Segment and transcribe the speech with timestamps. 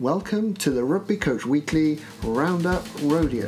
[0.00, 3.46] Welcome to the Rugby Coach Weekly Roundup Rodeo.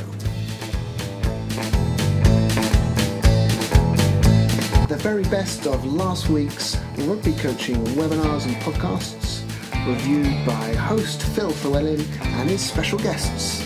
[4.86, 9.42] The very best of last week's rugby coaching webinars and podcasts,
[9.88, 13.64] reviewed by host Phil Llewellyn and his special guests.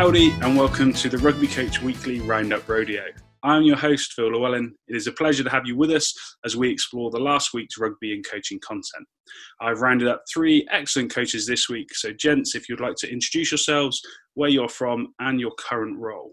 [0.00, 3.04] Howdy, and welcome to the Rugby Coach Weekly Roundup Rodeo.
[3.42, 4.74] I'm your host, Phil Llewellyn.
[4.88, 7.76] It is a pleasure to have you with us as we explore the last week's
[7.76, 9.06] rugby and coaching content.
[9.60, 11.94] I've rounded up three excellent coaches this week.
[11.94, 14.00] So, gents, if you'd like to introduce yourselves,
[14.32, 16.32] where you're from, and your current role.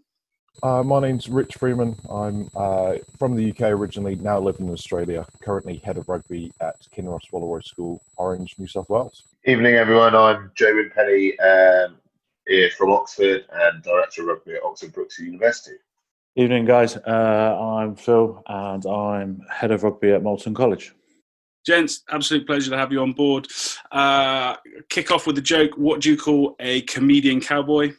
[0.63, 1.97] Uh, my name's Rich Freeman.
[2.09, 5.25] I'm uh, from the UK originally, now living in Australia.
[5.43, 9.23] Currently head of rugby at Kinross Wolaroi School, Orange, New South Wales.
[9.43, 10.15] Evening, everyone.
[10.15, 11.37] I'm Joe Winpenny.
[11.41, 12.06] Um, here
[12.75, 15.75] from Oxford and Director of Rugby at Oxford Brookes University.
[16.35, 16.97] Evening, guys.
[16.97, 20.93] Uh, I'm Phil and I'm Head of Rugby at Moulton College.
[21.65, 23.47] Gents, absolute pleasure to have you on board.
[23.91, 24.55] Uh,
[24.89, 25.71] kick off with a joke.
[25.75, 27.93] What do you call a comedian cowboy?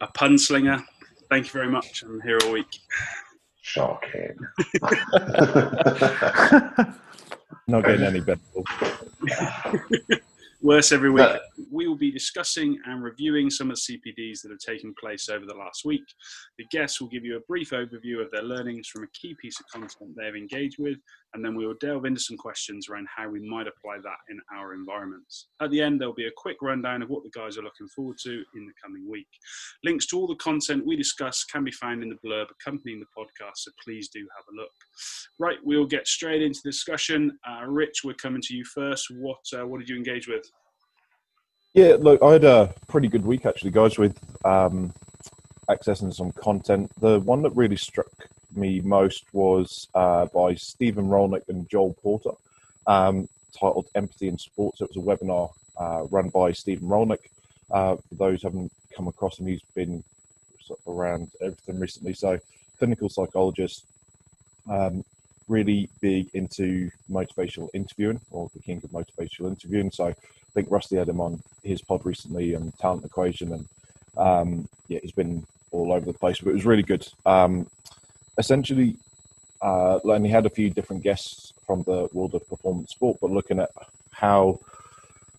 [0.00, 0.82] A pun slinger.
[1.30, 2.02] Thank you very much.
[2.02, 2.66] I'm here all week.
[3.60, 4.36] Shocking.
[7.68, 8.40] Not getting any better.
[10.62, 11.28] Worse every week.
[11.70, 15.44] We will be discussing and reviewing some of the CPDs that have taken place over
[15.46, 16.04] the last week.
[16.58, 19.58] The guests will give you a brief overview of their learnings from a key piece
[19.60, 20.98] of content they have engaged with,
[21.34, 24.40] and then we will delve into some questions around how we might apply that in
[24.54, 25.48] our environments.
[25.60, 28.16] At the end, there'll be a quick rundown of what the guys are looking forward
[28.24, 29.28] to in the coming week.
[29.84, 33.06] Links to all the content we discuss can be found in the blurb accompanying the
[33.16, 34.70] podcast, so please do have a look.
[35.38, 37.38] Right, we'll get straight into the discussion.
[37.48, 39.06] Uh, Rich, we're coming to you first.
[39.10, 40.44] What uh, what did you engage with?
[41.74, 44.92] Yeah, look, I had a pretty good week actually, guys, with um,
[45.70, 46.90] accessing some content.
[47.00, 48.10] The one that really struck
[48.54, 52.32] me most was uh, by Stephen Rollnick and Joel Porter,
[52.86, 53.26] um,
[53.58, 54.82] titled Empathy in Sports.
[54.82, 57.30] It was a webinar uh, run by Stephen Rollnick.
[57.70, 60.04] Uh, for those who haven't come across him, he's been
[60.60, 62.12] sort of around everything recently.
[62.12, 62.38] So,
[62.78, 63.86] clinical psychologist,
[64.68, 65.06] um,
[65.48, 69.90] really big into motivational interviewing or the king of motivational interviewing.
[69.90, 70.14] So,
[70.52, 73.68] I think Rusty had him on his pod recently and Talent Equation, and
[74.18, 77.08] um, yeah, he's been all over the place, but it was really good.
[77.24, 77.66] Um,
[78.36, 78.96] essentially,
[79.62, 83.30] uh, and he had a few different guests from the world of performance sport, but
[83.30, 83.70] looking at
[84.10, 84.58] how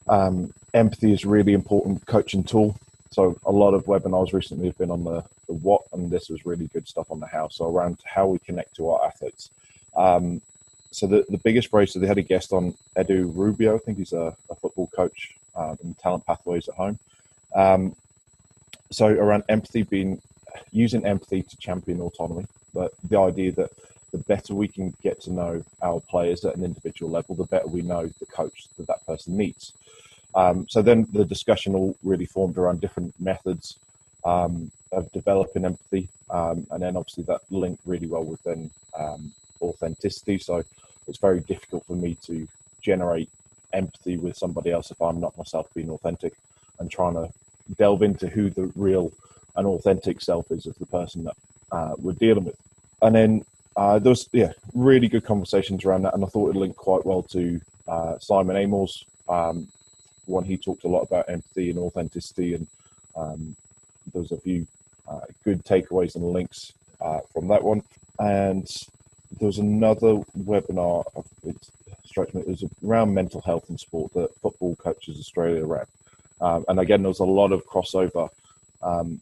[0.08, 2.76] um, empathy is really important coaching tool.
[3.12, 6.46] So a lot of webinars recently have been on the, the what, and this was
[6.46, 7.50] really good stuff on the how.
[7.50, 9.52] So around how we connect to our athletes.
[9.96, 10.42] Um,
[10.94, 13.98] so the, the biggest phrase, so they had a guest on Edu Rubio, I think
[13.98, 17.00] he's a, a football coach um, in Talent Pathways at home.
[17.56, 17.96] Um,
[18.92, 20.22] so around empathy being
[20.72, 23.72] using empathy to champion autonomy, but the idea that
[24.12, 27.68] the better we can get to know our players at an individual level, the better
[27.68, 29.74] we know the coach that that person needs.
[30.36, 33.78] Um, so then the discussion all really formed around different methods
[34.24, 39.32] um, of developing empathy, um, and then obviously that linked really well with then um,
[39.62, 40.38] authenticity.
[40.38, 40.64] So
[41.08, 42.48] it's very difficult for me to
[42.82, 43.30] generate
[43.74, 46.34] empathy with somebody else if I'm not myself being authentic
[46.80, 47.30] and trying to
[47.78, 49.12] delve into who the real
[49.56, 51.36] and authentic self is of the person that
[51.72, 52.58] uh, we're dealing with.
[53.02, 56.58] And then uh, there was yeah really good conversations around that, and I thought it
[56.58, 59.68] linked quite well to uh, Simon Amor's um,
[60.26, 60.44] one.
[60.44, 62.68] He talked a lot about empathy and authenticity, and
[63.16, 63.56] um,
[64.12, 64.68] there was a few
[65.08, 67.84] uh, good takeaways and links uh, from that one.
[68.20, 68.70] And
[69.44, 71.04] there was another webinar.
[71.44, 71.58] It
[72.06, 75.86] strikes me it was around mental health and sport that Football Coaches Australia ran,
[76.40, 78.30] um, and again there was a lot of crossover.
[78.82, 79.20] Um,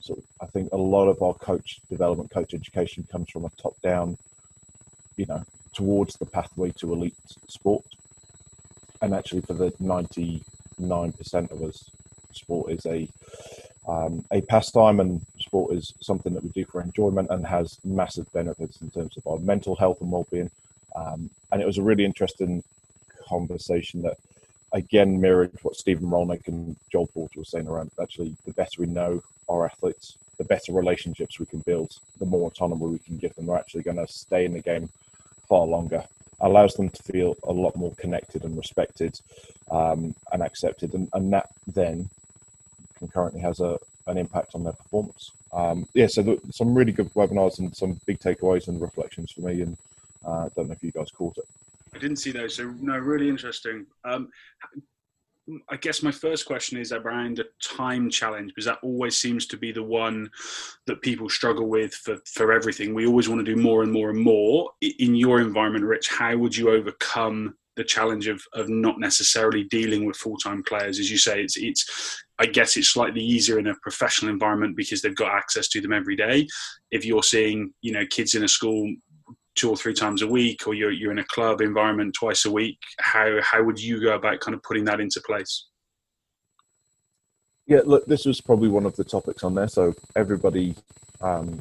[0.00, 3.74] so I think a lot of our coach development, coach education comes from a top
[3.82, 4.18] down,
[5.16, 5.42] you know,
[5.72, 7.16] towards the pathway to elite
[7.48, 7.84] sport.
[9.02, 11.90] And actually, for the 99% of us,
[12.30, 13.08] sport is a
[13.88, 15.22] um, a pastime, and
[15.54, 19.24] sport is something that we do for enjoyment and has massive benefits in terms of
[19.24, 20.50] our mental health and well-being.
[20.96, 22.64] Um, and it was a really interesting
[23.28, 24.16] conversation that
[24.72, 28.86] again mirrored what Stephen Rollnick and Joel Porter were saying around actually the better we
[28.86, 33.32] know our athletes, the better relationships we can build, the more autonomy we can give
[33.36, 33.46] them.
[33.46, 34.88] They're actually going to stay in the game
[35.48, 36.02] far longer.
[36.40, 39.20] Allows them to feel a lot more connected and respected
[39.70, 42.10] um, and accepted, and, and that then
[42.98, 45.32] concurrently has a an impact on their performance.
[45.54, 49.42] Um, yeah, so the, some really good webinars and some big takeaways and reflections for
[49.42, 49.76] me, and
[50.26, 51.44] I uh, don't know if you guys caught it.
[51.94, 53.86] I didn't see those, so no, really interesting.
[54.04, 54.30] Um,
[55.68, 59.56] I guess my first question is around the time challenge because that always seems to
[59.56, 60.30] be the one
[60.86, 62.94] that people struggle with for, for everything.
[62.94, 64.70] We always want to do more and more and more.
[64.80, 70.06] In your environment, Rich, how would you overcome the challenge of, of not necessarily dealing
[70.06, 70.98] with full time players?
[70.98, 75.02] As you say, it's it's I guess it's slightly easier in a professional environment because
[75.02, 76.48] they've got access to them every day.
[76.90, 78.92] If you're seeing, you know, kids in a school
[79.54, 82.50] two or three times a week or you're, you're in a club environment twice a
[82.50, 85.66] week how how would you go about kind of putting that into place?
[87.66, 89.68] Yeah look this was probably one of the topics on there.
[89.68, 90.74] So everybody
[91.20, 91.60] um,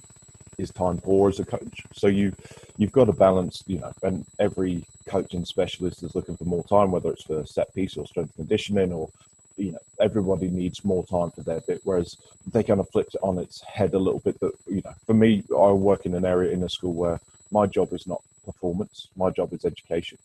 [0.58, 1.84] is time poor as a coach.
[1.94, 2.34] So you
[2.78, 6.92] you've got to balance you know and every coaching specialist is looking for more time
[6.92, 9.10] whether it's for set piece or strength conditioning or
[9.58, 12.18] you know everybody needs more time for their bit whereas
[12.52, 15.14] they kind of flipped it on its head a little bit that you know for
[15.14, 17.20] me i work in an area in a school where
[17.52, 20.18] my job is not performance, my job is education.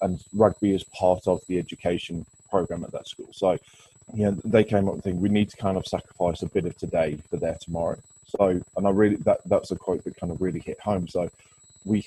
[0.00, 3.28] And rugby is part of the education program at that school.
[3.32, 3.58] So,
[4.14, 6.64] you know, they came up and think we need to kind of sacrifice a bit
[6.64, 7.98] of today for their tomorrow.
[8.24, 11.08] So, and I really, that that's a quote that kind of really hit home.
[11.08, 11.30] So,
[11.84, 12.04] we,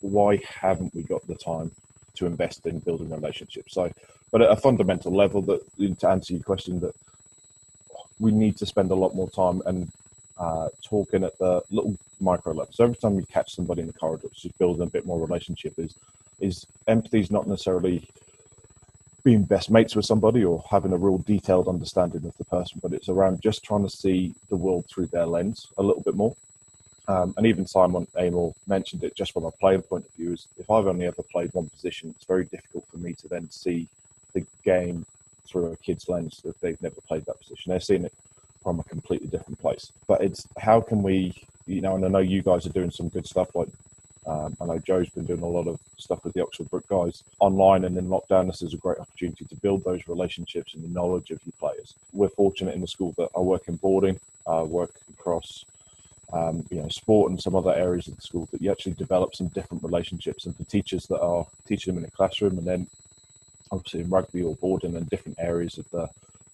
[0.00, 1.72] why haven't we got the time
[2.16, 3.74] to invest in building relationships?
[3.74, 3.90] So,
[4.32, 5.60] but at a fundamental level, that
[6.00, 6.94] to answer your question, that
[8.18, 9.90] we need to spend a lot more time and
[10.38, 12.72] uh, talking at the little micro level.
[12.72, 15.74] So every time you catch somebody in the corridor, just building a bit more relationship
[15.78, 15.94] is
[16.40, 18.06] is empathy is not necessarily
[19.24, 22.92] being best mates with somebody or having a real detailed understanding of the person, but
[22.92, 26.36] it's around just trying to see the world through their lens a little bit more.
[27.08, 30.48] Um, and even Simon Amor mentioned it just from a playing point of view is
[30.58, 33.86] if I've only ever played one position, it's very difficult for me to then see
[34.34, 35.06] the game
[35.46, 37.70] through a kid's lens if they've never played that position.
[37.70, 38.12] They're seeing it
[38.62, 39.92] from a completely different place.
[40.08, 41.32] But it's how can we,
[41.66, 43.54] you know, and I know you guys are doing some good stuff.
[43.54, 43.68] Like
[44.26, 47.22] um, I know Joe's been doing a lot of stuff with the Oxford Brook guys
[47.38, 50.88] online, and in lockdown, this is a great opportunity to build those relationships and the
[50.88, 51.94] knowledge of your players.
[52.12, 55.64] We're fortunate in the school that I work in boarding, uh, work across.
[56.38, 59.30] Um, you know, sport and some other areas of the school that you actually develop
[59.34, 62.82] some different relationships, and for teachers that are teaching them in a classroom, and then
[63.72, 66.04] obviously in rugby or boarding and different areas of the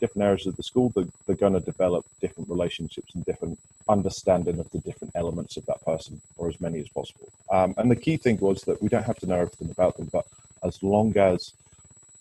[0.03, 3.57] different areas of the school, they're, they're going to develop different relationships and different
[3.89, 7.29] understanding of the different elements of that person, or as many as possible.
[7.57, 10.09] Um, and the key thing was that we don't have to know everything about them,
[10.13, 10.27] but
[10.63, 11.41] as long as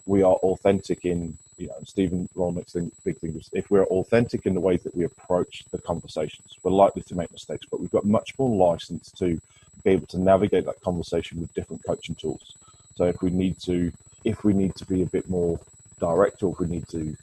[0.06, 1.38] we are authentic in,
[1.86, 5.63] Stephen Rollnick's thing, big thing was if we're authentic in the way that we approach
[5.72, 9.39] the conversations, we're likely to make mistakes, but we've got much more license to
[9.83, 12.56] be able to navigate that conversation with different coaching tools.
[12.95, 13.92] So if we need to,
[14.24, 15.60] if we need to be a bit more
[16.00, 17.16] direct, or if we need to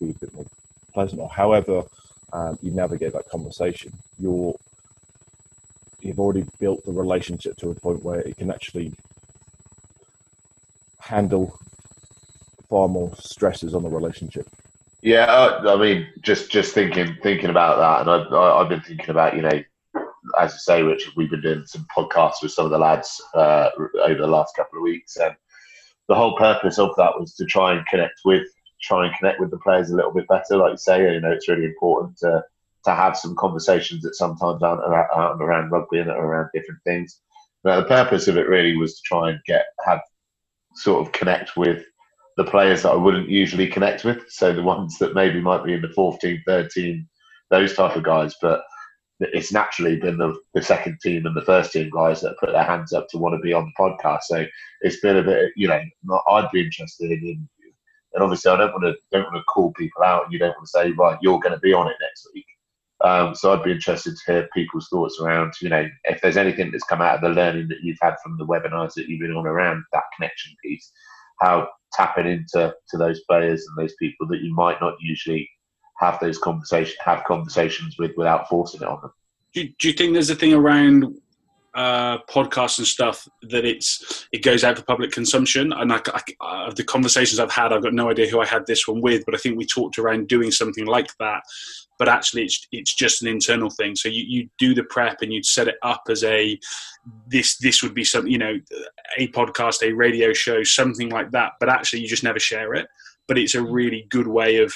[0.00, 0.46] be a bit more
[0.92, 1.84] pleasant, or however
[2.32, 4.54] um, you navigate that conversation, you're
[6.00, 8.92] you've already built the relationship to a point where it can actually
[11.00, 11.58] handle
[12.68, 14.46] far more stresses on the relationship.
[15.02, 19.10] Yeah, I, I mean, just just thinking thinking about that, and I, have been thinking
[19.10, 19.62] about you know,
[20.40, 23.70] as you say, Richard, we've been doing some podcasts with some of the lads uh,
[24.02, 25.34] over the last couple of weeks, and
[26.08, 28.46] the whole purpose of that was to try and connect with
[28.82, 30.56] try and connect with the players a little bit better.
[30.56, 32.42] Like you say, you know, it's really important to
[32.84, 37.20] to have some conversations that sometimes aren't aren't around rugby and around different things.
[37.64, 40.00] Now, the purpose of it really was to try and get have
[40.74, 41.84] sort of connect with
[42.38, 44.24] the players that I wouldn't usually connect with.
[44.30, 47.06] So the ones that maybe might be in the fourth team, third team,
[47.50, 48.34] those type of guys.
[48.40, 48.62] But
[49.20, 52.64] it's naturally been the, the second team and the first team guys that put their
[52.64, 54.22] hands up to want to be on the podcast.
[54.22, 54.46] So
[54.80, 55.82] it's been a bit, you know,
[56.30, 57.48] I'd be interested in
[58.14, 60.56] and obviously, I don't want to don't want to call people out, and you don't
[60.56, 62.46] want to say, right, you're going to be on it next week.
[63.04, 66.72] Um, so I'd be interested to hear people's thoughts around, you know, if there's anything
[66.72, 69.36] that's come out of the learning that you've had from the webinars that you've been
[69.36, 70.90] on around that connection piece,
[71.40, 75.48] how tapping into to those players and those people that you might not usually
[75.98, 79.12] have those conversations have conversations with without forcing it on them.
[79.52, 81.16] Do, do you think there's a thing around
[81.74, 85.72] uh, podcasts and stuff that it's it goes out for public consumption.
[85.72, 88.66] And I, I, uh, the conversations I've had, I've got no idea who I had
[88.66, 91.42] this one with, but I think we talked around doing something like that.
[91.98, 93.96] But actually, it's it's just an internal thing.
[93.96, 96.58] So you, you do the prep and you'd set it up as a
[97.26, 98.58] this this would be something you know
[99.16, 101.52] a podcast, a radio show, something like that.
[101.60, 102.86] But actually, you just never share it.
[103.26, 104.72] But it's a really good way of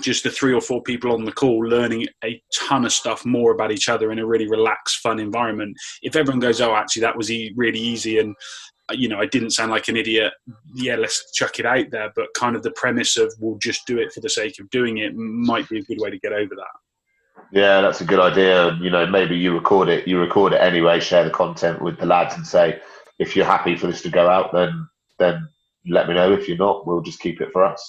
[0.00, 3.52] just the three or four people on the call learning a ton of stuff more
[3.52, 5.76] about each other in a really relaxed, fun environment.
[6.02, 8.34] If everyone goes, "Oh, actually, that was e- really easy," and
[8.90, 10.32] uh, you know, I didn't sound like an idiot.
[10.74, 12.12] Yeah, let's chuck it out there.
[12.14, 14.98] But kind of the premise of we'll just do it for the sake of doing
[14.98, 17.46] it might be a good way to get over that.
[17.52, 18.76] Yeah, that's a good idea.
[18.80, 20.08] You know, maybe you record it.
[20.08, 21.00] You record it anyway.
[21.00, 22.80] Share the content with the lads and say,
[23.18, 24.88] if you're happy for this to go out, then
[25.18, 25.48] then
[25.88, 26.32] let me know.
[26.32, 27.86] If you're not, we'll just keep it for us.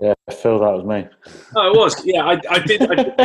[0.00, 1.08] Yeah, Phil, that was me.
[1.54, 2.04] Oh, it was.
[2.04, 2.82] Yeah, I, I did.
[2.82, 3.16] I did.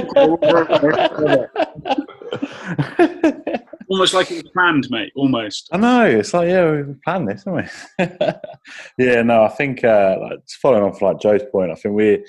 [3.90, 5.12] almost like it was planned, mate.
[5.18, 5.68] Almost.
[5.74, 6.06] I know.
[6.06, 8.06] It's like yeah, we planned this, haven't we?
[9.06, 9.44] yeah, no.
[9.44, 12.24] I think uh, like, following on from like Joe's point, I think we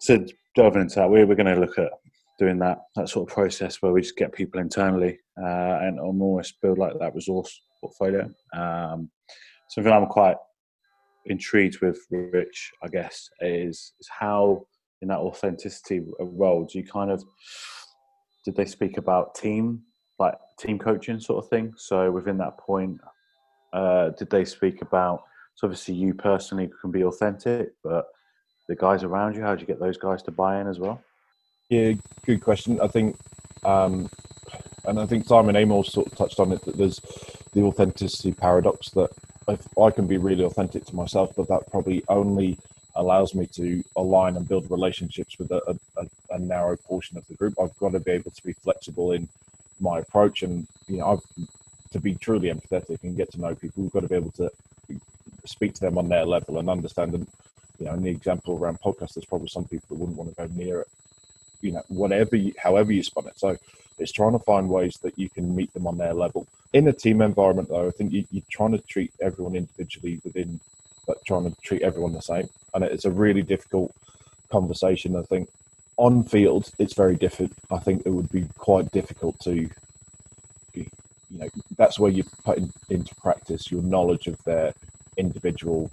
[0.00, 0.24] so
[0.56, 1.92] delving into that, we're we're going to look at
[2.40, 6.60] doing that that sort of process where we just get people internally uh, and almost
[6.60, 8.28] build like that resource portfolio.
[8.52, 9.10] Um,
[9.68, 10.36] something I'm quite
[11.28, 14.66] intrigued with, Rich, I guess, is is how
[15.00, 17.24] in that authenticity role do you kind of
[18.44, 19.82] did they speak about team
[20.18, 21.72] like team coaching sort of thing?
[21.76, 23.00] So within that point,
[23.72, 25.22] uh, did they speak about?
[25.54, 28.06] So obviously you personally can be authentic, but
[28.68, 31.00] the guys around you, how do you get those guys to buy in as well?
[31.68, 31.92] Yeah,
[32.24, 32.80] good question.
[32.80, 33.16] I think,
[33.64, 34.08] um,
[34.84, 37.00] and I think Simon Amor sort of touched on it that there's
[37.52, 39.10] the authenticity paradox that
[39.48, 42.58] I can be really authentic to myself, but that probably only
[42.94, 47.34] allows me to align and build relationships with a, a, a, narrow portion of the
[47.34, 47.54] group.
[47.60, 49.28] I've got to be able to be flexible in
[49.80, 51.46] my approach, and you know, I've
[51.92, 53.82] to be truly empathetic and get to know people.
[53.82, 54.50] We've got to be able to
[55.44, 57.26] speak to them on their level and understand them.
[57.78, 60.36] You know, in the example around podcasts, there's probably some people that wouldn't want to
[60.36, 60.88] go near it.
[61.60, 63.38] You know, whatever, you, however you spun it.
[63.38, 63.56] So
[64.00, 66.46] it's trying to find ways that you can meet them on their level.
[66.72, 70.60] In a team environment, though, I think you, you're trying to treat everyone individually within,
[71.06, 72.48] but trying to treat everyone the same.
[72.74, 73.94] And it's a really difficult
[74.50, 75.16] conversation.
[75.16, 75.48] I think
[75.96, 77.54] on field, it's very different.
[77.70, 79.68] I think it would be quite difficult to,
[80.74, 80.86] you
[81.30, 84.74] know, that's where you put in, into practice your knowledge of their
[85.16, 85.90] individual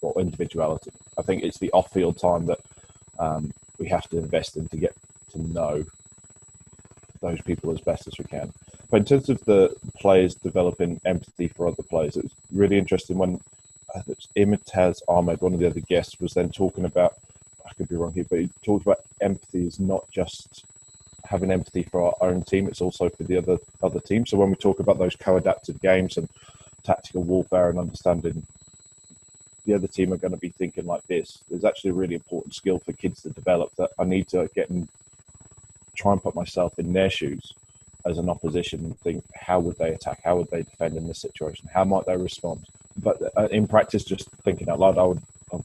[0.00, 0.90] or individuality.
[1.18, 2.58] I think it's the off-field time that
[3.18, 4.94] um, we have to invest in to get
[5.32, 5.84] to know
[7.24, 8.52] those people as best as we can.
[8.90, 13.18] But in terms of the players developing empathy for other players, it was really interesting
[13.18, 13.40] when
[13.94, 14.02] uh,
[14.36, 17.14] Imtiaz Ahmed, one of the other guests, was then talking about.
[17.66, 20.64] I could be wrong here, but he talked about empathy is not just
[21.24, 24.26] having empathy for our own team; it's also for the other other team.
[24.26, 26.28] So when we talk about those co-adaptive games and
[26.82, 28.46] tactical warfare and understanding
[29.64, 32.54] the other team are going to be thinking like this, there's actually a really important
[32.54, 34.86] skill for kids to develop that I need to get and
[35.94, 37.54] try and put myself in their shoes
[38.06, 41.20] as an opposition and think how would they attack, how would they defend in this
[41.20, 42.66] situation, how might they respond.
[42.96, 45.22] But uh, in practice, just thinking out loud, I would
[45.52, 45.64] I'd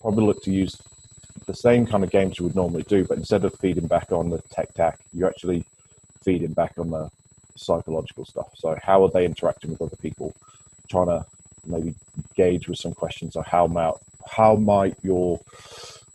[0.00, 0.80] probably look to use
[1.46, 4.30] the same kind of games you would normally do, but instead of feeding back on
[4.30, 5.64] the tech tack, you're actually
[6.22, 7.10] feeding back on the
[7.56, 8.48] psychological stuff.
[8.54, 10.34] So how are they interacting with other people?
[10.88, 11.26] Trying to
[11.66, 11.94] maybe
[12.34, 13.94] gauge with some questions of how might
[14.26, 15.40] how might your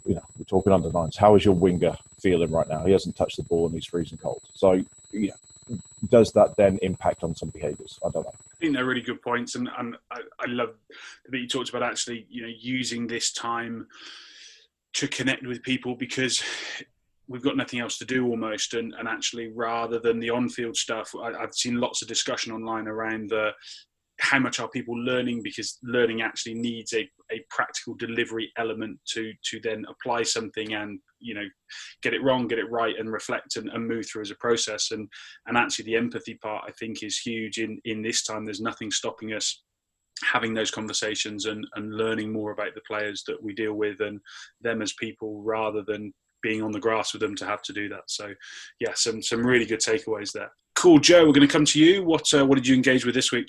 [0.05, 1.17] you know we're talking under nines.
[1.17, 2.85] How is your winger feeling right now?
[2.85, 4.41] He hasn't touched the ball and he's freezing cold.
[4.53, 4.81] So
[5.11, 5.31] yeah,
[6.09, 7.99] does that then impact on some behaviours?
[8.05, 8.31] I don't know.
[8.31, 10.69] I think they're really good points, and, and I, I love
[11.29, 13.87] that you talked about actually, you know, using this time
[14.93, 16.43] to connect with people because
[17.27, 21.13] we've got nothing else to do almost and, and actually rather than the on-field stuff
[21.21, 23.51] I, have seen lots of discussion online around the
[24.19, 29.33] how much are people learning because learning actually needs a, a practical delivery element to
[29.43, 31.45] to then apply something and you know
[32.03, 34.91] get it wrong get it right and reflect and, and move through as a process
[34.91, 35.07] and
[35.47, 38.91] and actually the empathy part i think is huge in in this time there's nothing
[38.91, 39.63] stopping us
[40.23, 44.19] having those conversations and, and learning more about the players that we deal with and
[44.61, 47.89] them as people rather than being on the grass with them to have to do
[47.89, 48.03] that.
[48.07, 48.33] So,
[48.79, 50.51] yeah, some some really good takeaways there.
[50.75, 51.25] Cool, Joe.
[51.25, 52.03] We're going to come to you.
[52.03, 53.47] What uh, what did you engage with this week?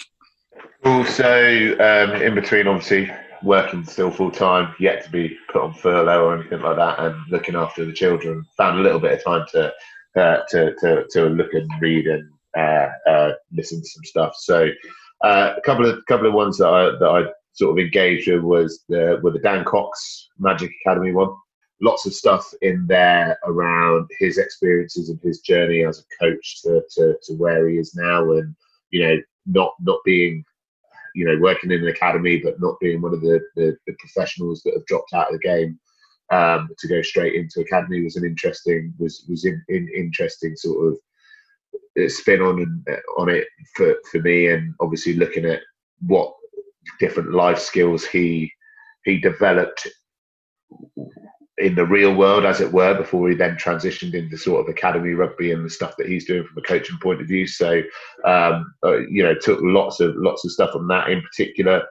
[0.85, 1.05] Cool.
[1.05, 3.11] So, um, in between, obviously
[3.43, 7.17] working still full time, yet to be put on furlough or anything like that, and
[7.31, 9.73] looking after the children, found a little bit of time to
[10.17, 14.35] uh, to, to to look and read and uh, uh listen to some stuff.
[14.37, 14.69] So,
[15.25, 18.43] uh, a couple of couple of ones that I that I sort of engaged with
[18.43, 21.31] was the with the Dan Cox Magic Academy one.
[21.81, 26.83] Lots of stuff in there around his experiences and his journey as a coach to,
[26.97, 28.57] to, to where he is now, and
[28.91, 29.17] you know,
[29.47, 30.45] not not being
[31.15, 34.63] you know working in an academy but not being one of the, the, the professionals
[34.63, 35.79] that have dropped out of the game
[36.31, 40.93] um, to go straight into academy was an interesting was was in, in interesting sort
[40.93, 40.99] of
[42.07, 42.85] spin on
[43.17, 45.61] on it for for me, and obviously looking at
[46.07, 46.33] what
[47.01, 48.51] different life skills he
[49.05, 49.89] he developed
[51.59, 55.11] in the real world, as it were, before he then transitioned into sort of academy
[55.11, 57.47] rugby and the stuff that he's doing from a coaching point of view.
[57.47, 57.83] So,
[58.25, 61.83] um, uh, you know, took lots of lots of stuff on that in particular.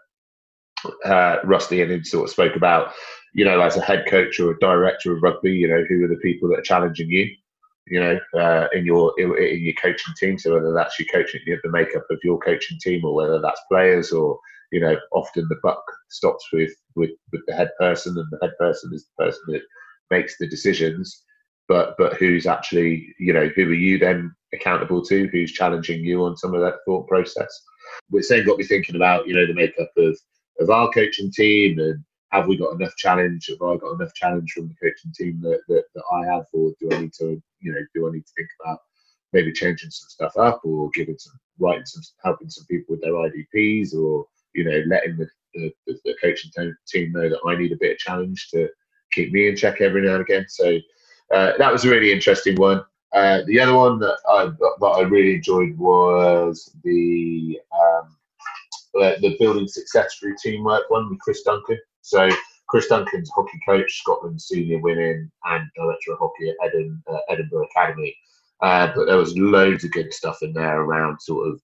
[1.03, 2.93] Uh, Rusty and him sort of spoke about,
[3.33, 6.09] you know, as a head coach or a director of rugby, you know, who are
[6.09, 7.29] the people that are challenging you
[7.89, 9.31] you know, uh, in your in
[9.61, 10.37] your coaching team.
[10.37, 14.11] So whether that's your coaching, the makeup of your coaching team, or whether that's players
[14.11, 14.39] or
[14.71, 18.57] you know, often the buck stops with with with the head person, and the head
[18.57, 19.61] person is the person that
[20.11, 21.23] makes the decisions.
[21.67, 25.27] But but who's actually, you know, who are you then accountable to?
[25.27, 27.61] Who's challenging you on some of that thought process?
[28.09, 30.17] We're saying got me thinking about, you know, the makeup of
[30.59, 33.47] of our coaching team and have we got enough challenge?
[33.49, 36.73] Have I got enough challenge from the coaching team that, that, that I have, or
[36.79, 38.79] do I need to, you know, do I need to think about
[39.33, 43.13] maybe changing some stuff up, or giving some writing some helping some people with their
[43.13, 46.51] IDPs, or you know, letting the, the, the coaching
[46.87, 48.69] team know that I need a bit of challenge to
[49.11, 50.45] keep me in check every now and again.
[50.47, 50.77] So
[51.33, 52.83] uh, that was a really interesting one.
[53.13, 58.17] Uh, the other one that I, that I really enjoyed was the um,
[59.01, 61.79] uh, the building success through teamwork one with Chris Duncan.
[62.01, 62.29] So
[62.67, 68.15] Chris Duncan's hockey coach, Scotland senior women, and director of hockey at uh, Edinburgh Academy.
[68.61, 71.61] Uh, but there was loads of good stuff in there around sort of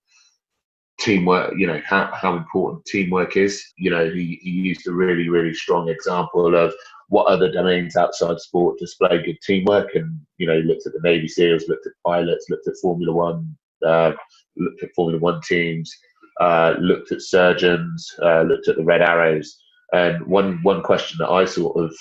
[0.99, 1.53] teamwork.
[1.57, 3.63] You know how, how important teamwork is.
[3.77, 6.73] You know he, he used a really really strong example of
[7.09, 11.27] what other domains outside sport display good teamwork, and you know looked at the Navy
[11.27, 14.13] SEALs, looked at pilots, looked at Formula One, uh,
[14.57, 15.93] looked at Formula One teams
[16.39, 19.59] uh, looked at surgeons, uh, looked at the red arrows.
[19.91, 21.95] And one one question that I sort of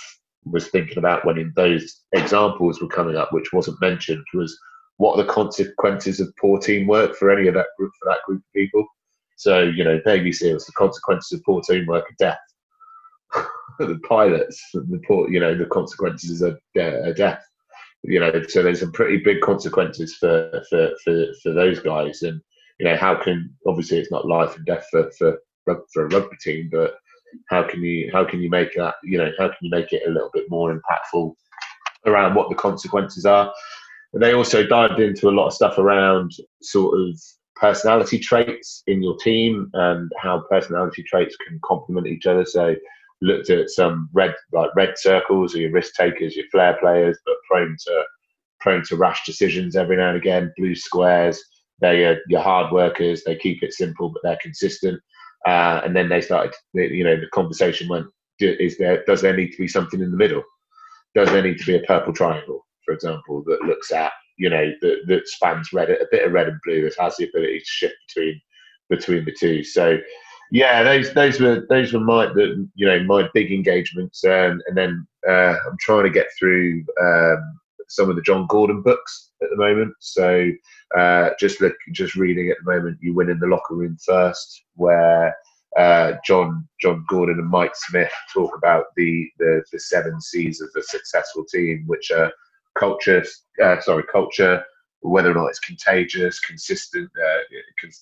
[0.44, 4.58] was thinking about when in those examples were coming up, which wasn't mentioned, was
[5.02, 8.38] what are the consequences of poor teamwork for any of that group for that group
[8.38, 8.86] of people?
[9.34, 12.38] So you know, Navy SEALs, the consequences of poor teamwork are death.
[13.80, 17.44] the pilots, the poor, you know, the consequences are, are death.
[18.04, 22.40] You know, so there's some pretty big consequences for for for, for those guys, and
[22.78, 25.36] you know, how can obviously it's not life and death for for
[25.92, 26.94] for a rugby team, but
[27.48, 30.06] how can you how can you make that you know how can you make it
[30.06, 31.34] a little bit more impactful
[32.06, 33.52] around what the consequences are?
[34.14, 37.18] They also dived into a lot of stuff around sort of
[37.56, 42.44] personality traits in your team and how personality traits can complement each other.
[42.44, 42.74] So
[43.22, 47.36] looked at some red like red circles or your risk takers, your flair players, but
[47.48, 48.04] prone to
[48.60, 50.52] prone to rash decisions every now and again.
[50.56, 51.42] Blue squares,
[51.80, 53.22] they are your hard workers.
[53.24, 55.00] They keep it simple, but they're consistent.
[55.46, 58.06] Uh, and then they started, you know, the conversation went:
[58.38, 60.42] Is there does there need to be something in the middle?
[61.14, 64.72] Does there need to be a purple triangle, for example, that looks at you know
[64.80, 67.64] that, that spans red a bit of red and blue that has the ability to
[67.64, 68.40] shift between
[68.88, 69.62] between the two.
[69.64, 69.98] So
[70.50, 74.76] yeah, those those were those were my the, you know my big engagements, um, and
[74.76, 79.48] then uh, I'm trying to get through um, some of the Jon Gordon books at
[79.50, 79.94] the moment.
[80.00, 80.50] So
[80.96, 84.64] uh, just look, just reading at the moment, you win in the locker room first,
[84.74, 85.34] where
[85.78, 90.68] uh, John Jon Gordon and Mike Smith talk about the the, the seven C's of
[90.76, 92.32] a successful team, which are
[92.78, 93.24] culture,
[93.62, 94.64] uh, sorry, culture,
[95.00, 97.38] whether or not it's contagious, consistent, uh,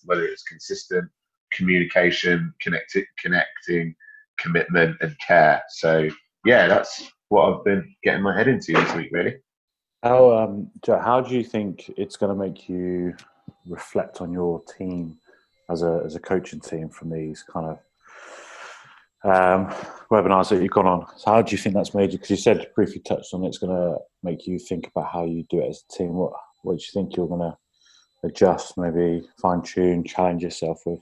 [0.04, 1.08] whether it's consistent,
[1.52, 3.94] communication, connecting, connecting,
[4.38, 5.62] commitment, and care.
[5.68, 6.08] So
[6.44, 9.36] yeah, that's what I've been getting my head into this week, really.
[10.02, 13.14] How um, how do you think it's going to make you
[13.66, 15.18] reflect on your team
[15.68, 17.78] as a as a coaching team from these kind of
[19.24, 19.66] um,
[20.10, 21.06] webinars that you've gone on?
[21.16, 22.18] So how do you think that's made you?
[22.18, 25.24] Because you said briefly touched on it, it's going to make you think about how
[25.24, 26.14] you do it as a team.
[26.14, 27.56] What what do you think you're going to
[28.26, 31.00] adjust, maybe fine tune, challenge yourself with?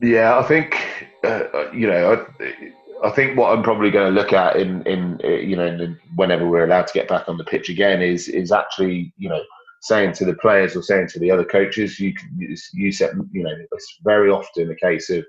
[0.00, 0.76] Yeah, I think
[1.24, 2.26] uh, you know.
[2.40, 2.72] I,
[3.04, 6.48] I think what I'm probably going to look at in in you know in, whenever
[6.48, 9.40] we're allowed to get back on the pitch again is is actually you know
[9.82, 12.12] saying to the players or saying to the other coaches you
[12.72, 15.24] you set you know it's very often a case of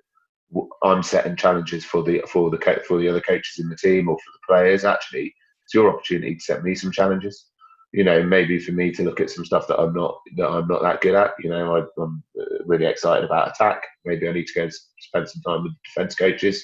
[0.83, 4.17] I'm setting challenges for the for the for the other coaches in the team or
[4.17, 5.33] for the players actually
[5.63, 7.45] it's your opportunity to set me some challenges.
[7.91, 10.67] You know maybe for me to look at some stuff that I'm not that I'm
[10.67, 12.23] not that good at you know I, am
[12.65, 13.83] really excited about attack.
[14.05, 16.63] Maybe I need to go and spend some time with defense coaches.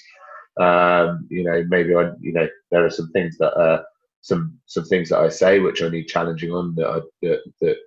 [0.59, 3.83] Um, you know, maybe I, you know, there are some things that uh,
[4.21, 7.77] some some things that I say which I need challenging on that I, that that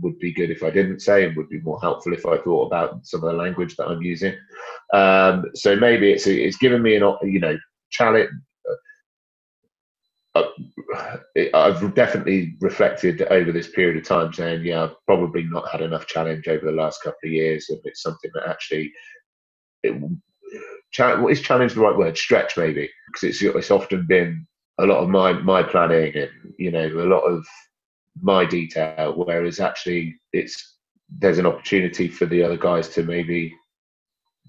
[0.00, 2.66] would be good if I didn't say and would be more helpful if I thought
[2.66, 4.34] about some of the language that I'm using.
[4.92, 7.56] Um, so maybe it's it's given me an you know
[7.90, 8.30] challenge.
[10.34, 10.42] Uh,
[11.54, 16.06] I've definitely reflected over this period of time saying, yeah, I've probably not had enough
[16.06, 18.92] challenge over the last couple of years, and it's something that actually
[19.84, 19.94] it
[20.98, 22.16] what is challenge the right word?
[22.16, 24.46] Stretch maybe because it's it's often been
[24.78, 27.46] a lot of my my planning and you know a lot of
[28.20, 30.76] my detail, whereas actually it's
[31.18, 33.54] there's an opportunity for the other guys to maybe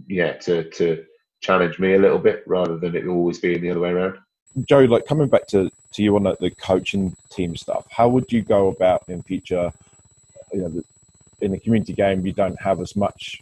[0.07, 1.03] yeah to to
[1.41, 4.17] challenge me a little bit rather than it always being the other way around.
[4.67, 8.31] Joe, like coming back to, to you on the, the coaching team stuff, how would
[8.31, 9.71] you go about in future?
[10.53, 10.81] You know,
[11.41, 13.41] in the community game, you don't have as much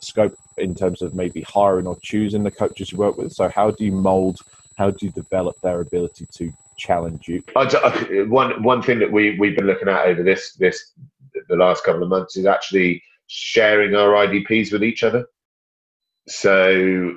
[0.00, 3.32] scope in terms of maybe hiring or choosing the coaches you work with.
[3.32, 4.40] So how do you mold?
[4.76, 7.42] How do you develop their ability to challenge you?
[7.54, 10.92] One one thing that we we've been looking at over this this
[11.48, 15.26] the last couple of months is actually sharing our IDPs with each other.
[16.28, 17.16] So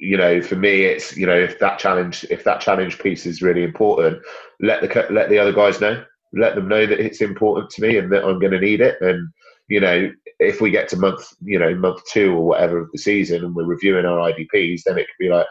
[0.00, 3.42] you know, for me, it's you know, if that challenge if that challenge piece is
[3.42, 4.18] really important,
[4.60, 6.04] let the let the other guys know.
[6.32, 9.00] Let them know that it's important to me and that I'm going to need it.
[9.00, 9.28] And
[9.68, 12.98] you know, if we get to month you know month two or whatever of the
[12.98, 15.46] season and we're reviewing our IDPs, then it could be like,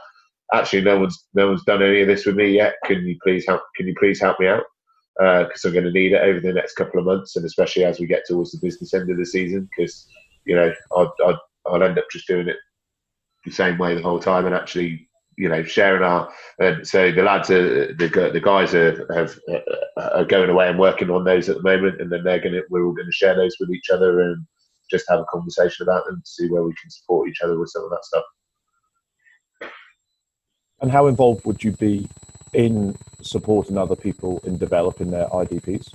[0.56, 2.76] actually, no one's no one's done any of this with me yet.
[2.86, 3.62] Can you please help?
[3.76, 4.64] Can you please help me out?
[5.18, 7.86] because uh, I'm going to need it over the next couple of months, and especially
[7.86, 10.08] as we get towards the business end of the season, because
[10.46, 12.58] you know I'll, I'll, I'll end up just doing it
[13.46, 16.32] the same way the whole time, and actually you know sharing our.
[16.60, 19.40] And so the lads are the the guys are have
[19.98, 22.86] are going away and working on those at the moment, and then they're to we're
[22.86, 24.46] all going to share those with each other and
[24.92, 27.70] just have a conversation about them to see where we can support each other with
[27.70, 28.24] some of that stuff.
[30.86, 32.08] And how involved would you be
[32.54, 35.92] in supporting other people in developing their IDPs?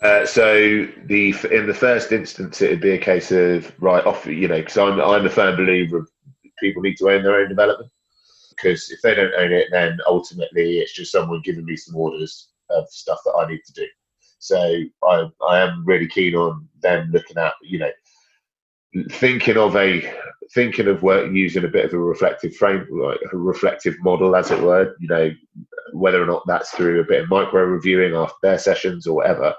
[0.00, 4.48] Uh, so the in the first instance, it'd be a case of right off, you
[4.48, 6.10] know, because I'm I'm a firm believer of
[6.58, 7.90] people need to own their own development.
[8.48, 12.48] Because if they don't own it, then ultimately it's just someone giving me some orders
[12.70, 13.86] of stuff that I need to do.
[14.38, 17.90] So I I am really keen on them looking at you know
[19.10, 20.00] thinking of a
[20.54, 24.50] thinking of work using a bit of a reflective frame, like a reflective model, as
[24.50, 24.94] it were.
[25.00, 25.30] You know,
[25.92, 29.54] whether or not that's through a bit of micro reviewing after their sessions or whatever.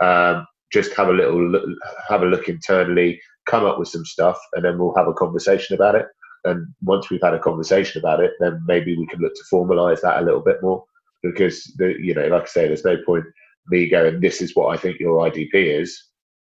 [0.00, 1.64] Um, just have a little look,
[2.08, 5.74] have a look internally, come up with some stuff, and then we'll have a conversation
[5.74, 6.06] about it.
[6.44, 10.00] And once we've had a conversation about it, then maybe we can look to formalise
[10.02, 10.84] that a little bit more.
[11.22, 13.24] Because the, you know, like I say, there's no point
[13.68, 16.02] me going, "This is what I think your IDP is,"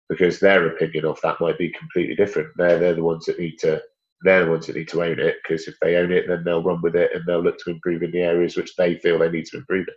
[0.10, 2.50] because their opinion of that might be completely different.
[2.58, 3.82] They're they're the ones that need to
[4.22, 6.64] they're the ones that need to own it because if they own it, then they'll
[6.64, 9.30] run with it and they'll look to improve in the areas which they feel they
[9.30, 9.96] need to improve it.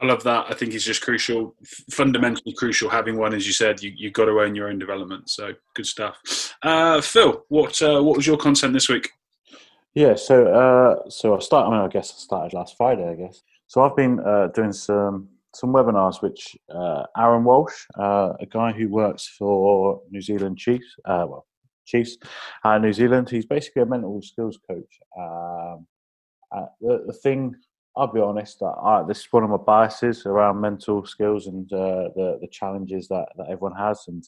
[0.00, 0.46] I love that.
[0.48, 1.56] I think it's just crucial,
[1.90, 2.88] fundamentally crucial.
[2.88, 5.28] Having one, as you said, you you've got to own your own development.
[5.28, 6.54] So good stuff.
[6.62, 9.10] Uh, Phil, what uh, what was your content this week?
[9.94, 11.70] Yeah, so uh, so I started.
[11.70, 13.08] I, mean, I guess I started last Friday.
[13.08, 13.82] I guess so.
[13.82, 18.88] I've been uh, doing some some webinars, which uh, Aaron Walsh, uh, a guy who
[18.88, 21.46] works for New Zealand Chiefs, uh, well,
[21.84, 22.16] Chiefs,
[22.64, 23.28] uh, New Zealand.
[23.28, 24.92] He's basically a mental skills coach.
[25.18, 25.86] Um,
[26.54, 27.56] uh, the, the thing,
[27.96, 32.08] I'll be honest, I, this is one of my biases around mental skills and uh,
[32.14, 34.22] the the challenges that, that everyone has, and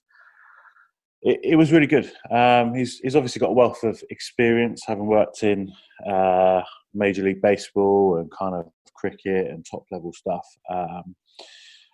[1.22, 2.10] it, it was really good.
[2.30, 5.70] Um, he's he's obviously got a wealth of experience, having worked in
[6.06, 6.62] uh,
[6.94, 10.46] Major League Baseball and kind of cricket and top level stuff.
[10.68, 11.14] Um,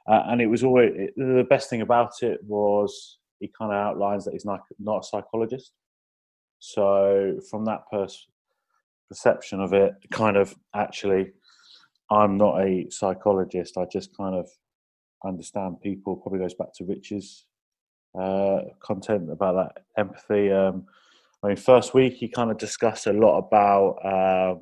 [0.08, 3.78] uh, and it was always it, the best thing about it was he kind of
[3.78, 5.72] outlines that he's not not a psychologist.
[6.58, 8.28] So from that pers-
[9.08, 11.32] perception of it, kind of actually,
[12.10, 13.76] I'm not a psychologist.
[13.76, 14.48] I just kind of
[15.24, 16.16] understand people.
[16.16, 17.44] Probably goes back to Rich's
[18.18, 20.50] uh, content about that empathy.
[20.50, 20.86] Um,
[21.42, 24.54] I mean, first week he kind of discussed a lot about uh,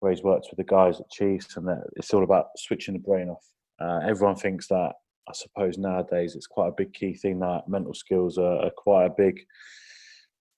[0.00, 3.00] where he's worked with the guys at Chiefs, and that it's all about switching the
[3.00, 3.44] brain off.
[3.80, 4.92] Uh, everyone thinks that
[5.28, 9.06] I suppose nowadays it's quite a big key thing that mental skills are, are quite
[9.06, 9.44] a big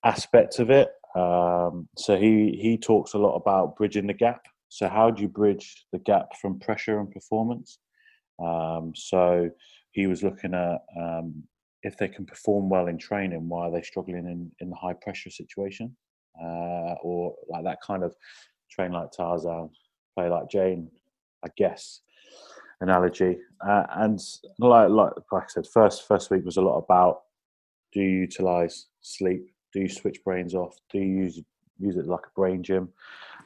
[0.05, 0.89] aspect of it.
[1.17, 4.43] Um, so he he talks a lot about bridging the gap.
[4.69, 7.79] So how do you bridge the gap from pressure and performance?
[8.43, 9.51] Um, so
[9.91, 11.43] he was looking at um,
[11.83, 14.93] if they can perform well in training, why are they struggling in, in the high
[14.93, 15.97] pressure situation?
[16.41, 18.15] Uh, or like that kind of
[18.71, 19.71] train like Tarzan,
[20.17, 20.91] play like Jane,
[21.45, 22.01] I guess
[22.81, 23.39] analogy.
[23.67, 24.19] Uh, and
[24.59, 27.23] like, like like I said, first first week was a lot about
[27.93, 29.47] do you utilize sleep?
[29.73, 30.77] Do you switch brains off?
[30.93, 31.41] Do you use
[31.79, 32.89] use it like a brain gym?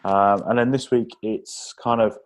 [0.04, 2.16] Um, and then this week it's kind of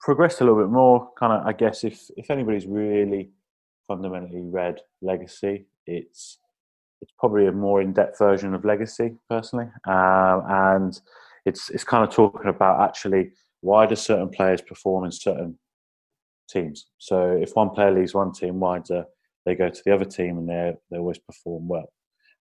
[0.00, 1.10] progressed a little bit more.
[1.18, 3.30] Kind of, I guess if if anybody's really
[3.86, 6.38] fundamentally read Legacy, it's
[7.00, 11.00] it's probably a more in-depth version of Legacy, personally, um, and
[11.44, 15.58] it's it's kind of talking about actually why do certain players perform in certain
[16.48, 16.86] teams.
[16.98, 19.04] So if one player leaves one team, why do
[19.46, 21.92] they go to the other team and they they always perform well?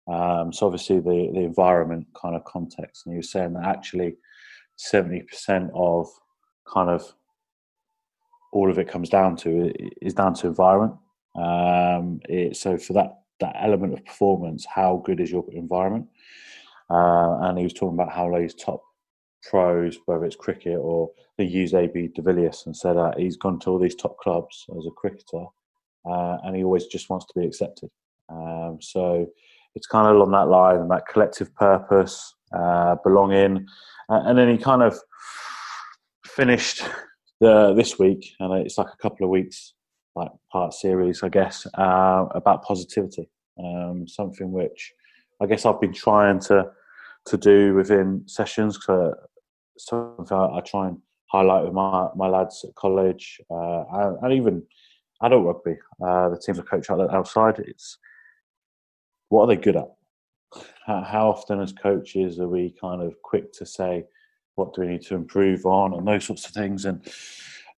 [0.08, 4.16] Um, so obviously the the environment kind of context, and he was saying that actually
[4.76, 6.08] seventy percent of
[6.68, 7.04] kind of
[8.52, 10.96] all of it comes down to is down to environment.
[11.36, 16.08] Um, it, so for that that element of performance, how good is your environment?
[16.90, 18.82] Uh, and he was talking about how those top
[19.44, 23.60] pros, whether it's cricket or they use AB de Villiers and said that he's gone
[23.60, 25.46] to all these top clubs as a cricketer
[26.06, 27.90] uh, and he always just wants to be accepted.
[28.30, 29.28] Um, so
[29.76, 33.66] it's kind of along that line, and that collective purpose, uh, belonging,
[34.10, 34.98] uh, and then he kind of
[36.26, 36.84] finished
[37.40, 39.74] the this week, and it's like a couple of weeks,
[40.16, 43.30] like part series, I guess, uh, about positivity.
[43.62, 44.94] Um, something which
[45.42, 46.72] I guess I've been trying to
[47.26, 48.78] to do within sessions.
[48.88, 49.12] Uh,
[49.78, 50.98] something I, try and
[51.32, 54.64] highlight with my, my lads at college uh, and, and, even
[55.24, 55.80] adult rugby.
[56.04, 57.98] Uh, the teams I coach outside, it's
[59.30, 59.88] what are they good at?
[60.86, 64.04] How, how, often, as coaches, are we kind of quick to say,
[64.56, 66.86] what do we need to improve on, and those sorts of things?
[66.86, 67.08] And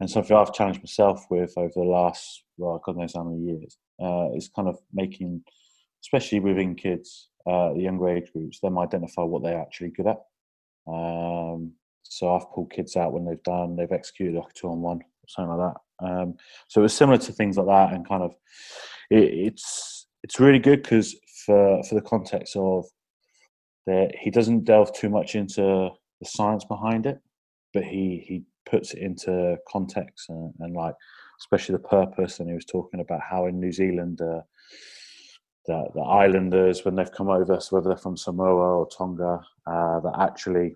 [0.01, 3.77] and something I've challenged myself with over the last, well, God knows how many years,
[4.01, 5.43] uh, is kind of making,
[6.03, 10.17] especially within kids, uh, the younger age groups, them identify what they're actually good at.
[10.87, 11.73] Um,
[12.03, 14.99] so I've pulled kids out when they've done, they've executed like a two on one,
[15.27, 16.05] something like that.
[16.05, 16.35] Um,
[16.67, 18.35] so it's similar to things like that, and kind of
[19.09, 22.85] it, it's it's really good because for for the context of
[23.87, 27.19] that he doesn't delve too much into the science behind it,
[27.73, 30.95] but he he puts it into context and, and like
[31.39, 32.39] especially the purpose.
[32.39, 34.21] And he was talking about how in New Zealand.
[34.21, 34.41] Uh,
[35.67, 39.99] the, the islanders when they've come over, so whether they're from Samoa or Tonga, uh,
[39.99, 40.75] that actually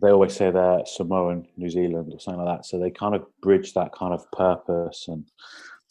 [0.00, 2.66] they always say they're Samoan, New Zealand, or something like that.
[2.66, 5.24] So they kind of bridge that kind of purpose and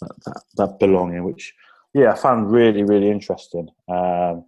[0.01, 1.53] that, that, that belonging, which
[1.93, 3.69] yeah, I found really really interesting.
[3.89, 4.45] Um,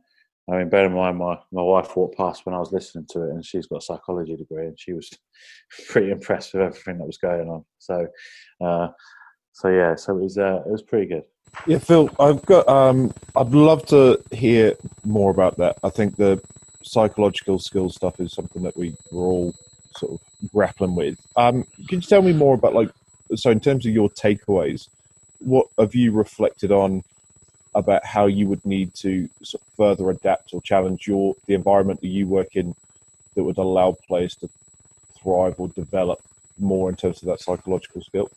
[0.51, 3.23] I mean, bear in mind, my, my wife walked past when I was listening to
[3.23, 5.09] it, and she's got a psychology degree, and she was
[5.89, 7.65] pretty impressed with everything that was going on.
[7.77, 8.07] So,
[8.61, 8.87] uh,
[9.53, 11.23] so yeah, so it was uh, it was pretty good.
[11.67, 12.67] Yeah, Phil, I've got.
[12.67, 15.77] Um, I'd love to hear more about that.
[15.83, 16.41] I think the
[16.83, 19.53] psychological skill stuff is something that we we're all
[19.95, 21.19] sort of grappling with.
[21.35, 22.89] Um, can you tell me more about like
[23.35, 24.87] so in terms of your takeaways,
[25.39, 27.03] what have you reflected on
[27.75, 32.01] about how you would need to sort of further adapt or challenge your the environment
[32.01, 32.75] that you work in
[33.35, 34.49] that would allow players to
[35.21, 36.19] thrive or develop
[36.57, 38.29] more in terms of that psychological skill?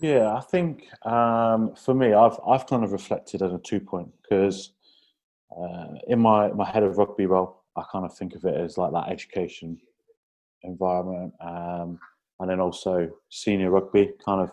[0.00, 4.08] Yeah, I think um, for me, I've I've kind of reflected on a two point
[4.22, 4.72] because
[5.56, 8.78] uh, in my my head of rugby role, I kind of think of it as
[8.78, 9.78] like that education
[10.62, 11.98] environment, um,
[12.40, 14.12] and then also senior rugby.
[14.24, 14.52] Kind of,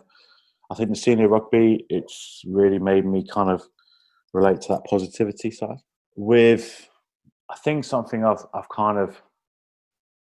[0.71, 3.63] I think the senior rugby it's really made me kind of
[4.33, 5.77] relate to that positivity side.
[6.15, 6.89] With,
[7.51, 9.21] I think something I've I've kind of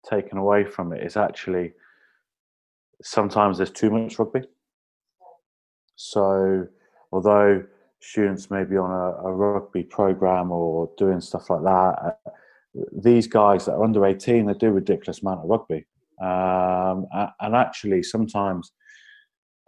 [0.09, 1.73] taken away from it is actually
[3.01, 4.41] sometimes there's too much rugby.
[5.97, 6.65] So,
[7.11, 7.65] although
[7.99, 12.17] students may be on a, a rugby program or doing stuff like that
[12.91, 15.85] these guys that are under 18, they do ridiculous amount of rugby.
[16.21, 17.05] Um,
[17.39, 18.71] and actually, sometimes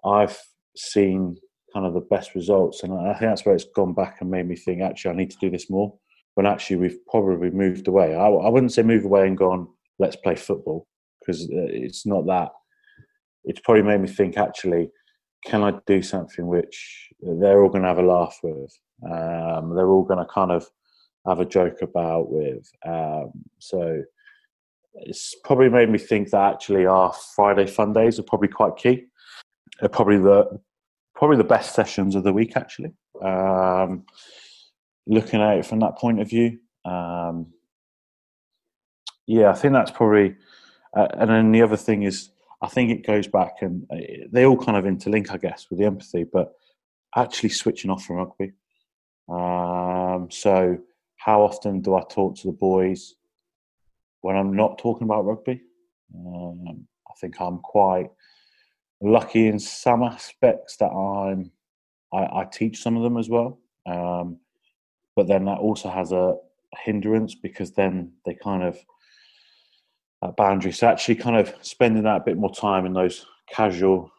[0.04, 0.38] I've
[0.76, 1.38] seen
[1.74, 2.84] kind of the best results.
[2.84, 5.32] And I think that's where it's gone back and made me think, actually, I need
[5.32, 5.94] to do this more.
[6.36, 8.16] When actually, we've probably moved away.
[8.16, 10.88] I, I wouldn't say move away and gone, let's play football,
[11.20, 12.52] because uh, it's not that.
[13.46, 14.90] It's probably made me think, actually,
[15.46, 18.78] can I do something which they're all going to have a laugh with?
[19.04, 20.68] Um, they're all going to kind of
[21.28, 22.70] have a joke about with.
[22.86, 24.04] Um, so
[24.94, 29.06] it's probably made me think that actually our Friday fun days are probably quite key.
[29.80, 30.60] They're probably the
[31.16, 32.92] probably the best sessions of the week actually.
[33.24, 34.06] Um,
[35.08, 37.48] looking at it from that point of view, um,
[39.28, 40.36] yeah, I think that's probably.
[40.96, 43.98] Uh, and then the other thing is, I think it goes back and uh,
[44.32, 46.54] they all kind of interlink, I guess, with the empathy, but
[47.16, 48.52] actually switching off from rugby.
[49.30, 50.78] Um, so
[51.18, 53.16] how often do I talk to the boys
[54.22, 55.62] when I'm not talking about rugby?
[56.14, 58.10] Um, I think I'm quite
[59.02, 61.52] lucky in some aspects that I'm
[62.12, 63.60] I, I teach some of them as well.
[63.86, 64.40] Um,
[65.16, 66.36] but then that also has a
[66.84, 68.78] hindrance because then they kind of
[70.22, 70.72] that boundary.
[70.72, 74.12] So actually, kind of spending that a bit more time in those casual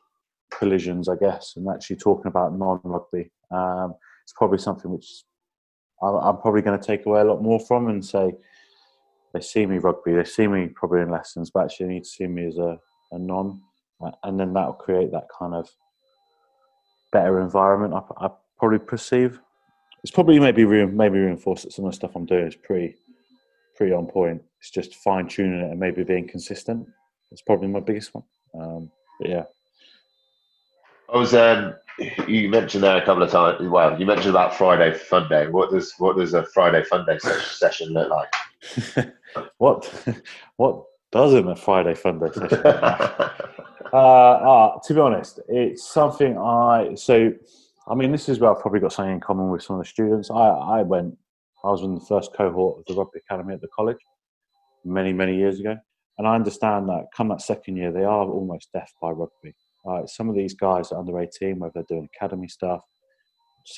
[0.50, 3.30] collisions, I guess, and actually talking about non-rugby.
[3.50, 5.24] Um, it's probably something which
[6.02, 8.32] I'm probably going to take away a lot more from and say
[9.34, 12.10] they see me rugby, they see me probably in lessons, but actually they need to
[12.10, 12.78] see me as a,
[13.12, 13.60] a non,
[14.24, 15.68] and then that'll create that kind of
[17.12, 17.94] better environment.
[17.94, 19.40] I, I probably perceive
[20.02, 22.96] it's probably maybe re- maybe reinforced that some of the stuff I'm doing is pretty
[23.76, 24.42] pretty on point.
[24.61, 26.87] It's just fine tuning it and maybe being consistent.
[27.33, 28.25] It's probably my biggest one.
[28.55, 29.44] Um, but yeah.
[31.12, 31.75] I was um,
[32.29, 33.68] you mentioned there a couple of times.
[33.68, 35.49] Well, you mentioned about Friday Fun Day.
[35.49, 39.12] What does what does a Friday Fun Day session look like?
[39.59, 39.92] what
[40.57, 42.61] what doesn't a Friday Fun Day session?
[42.64, 47.33] uh, uh, to be honest, it's something I so
[47.88, 49.88] I mean, this is where I've probably got something in common with some of the
[49.88, 50.31] students.
[50.31, 51.16] I, I went,
[51.64, 53.99] I was in the first cohort of the rugby academy at the college
[54.84, 55.76] many, many years ago.
[56.18, 59.54] And I understand that come that second year, they are almost deaf by rugby.
[59.84, 60.08] Right?
[60.08, 62.82] Some of these guys are under 18, whether they're doing academy stuff,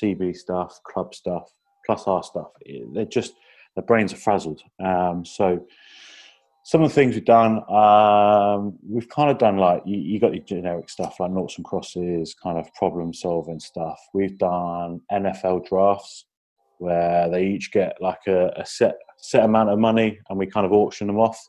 [0.01, 1.49] CB stuff, club stuff,
[1.85, 2.47] plus our stuff,
[2.93, 3.33] they're just,
[3.75, 4.61] their brains are frazzled.
[4.83, 5.65] Um, so,
[6.65, 10.33] some of the things we've done, um, we've kind of done like you, you, got
[10.33, 13.99] your generic stuff like noughts and crosses, kind of problem solving stuff.
[14.13, 16.23] We've done NFL drafts
[16.83, 20.65] where they each get like a, a set set amount of money and we kind
[20.65, 21.39] of auction them off.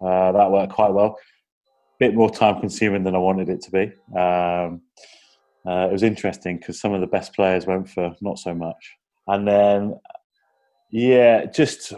[0.00, 1.18] Uh, that worked quite well.
[1.98, 3.84] Bit more time consuming than I wanted it to be.
[4.16, 4.82] Um,
[5.66, 8.96] uh, it was interesting because some of the best players went for not so much.
[9.26, 9.98] And then,
[10.92, 11.92] yeah, just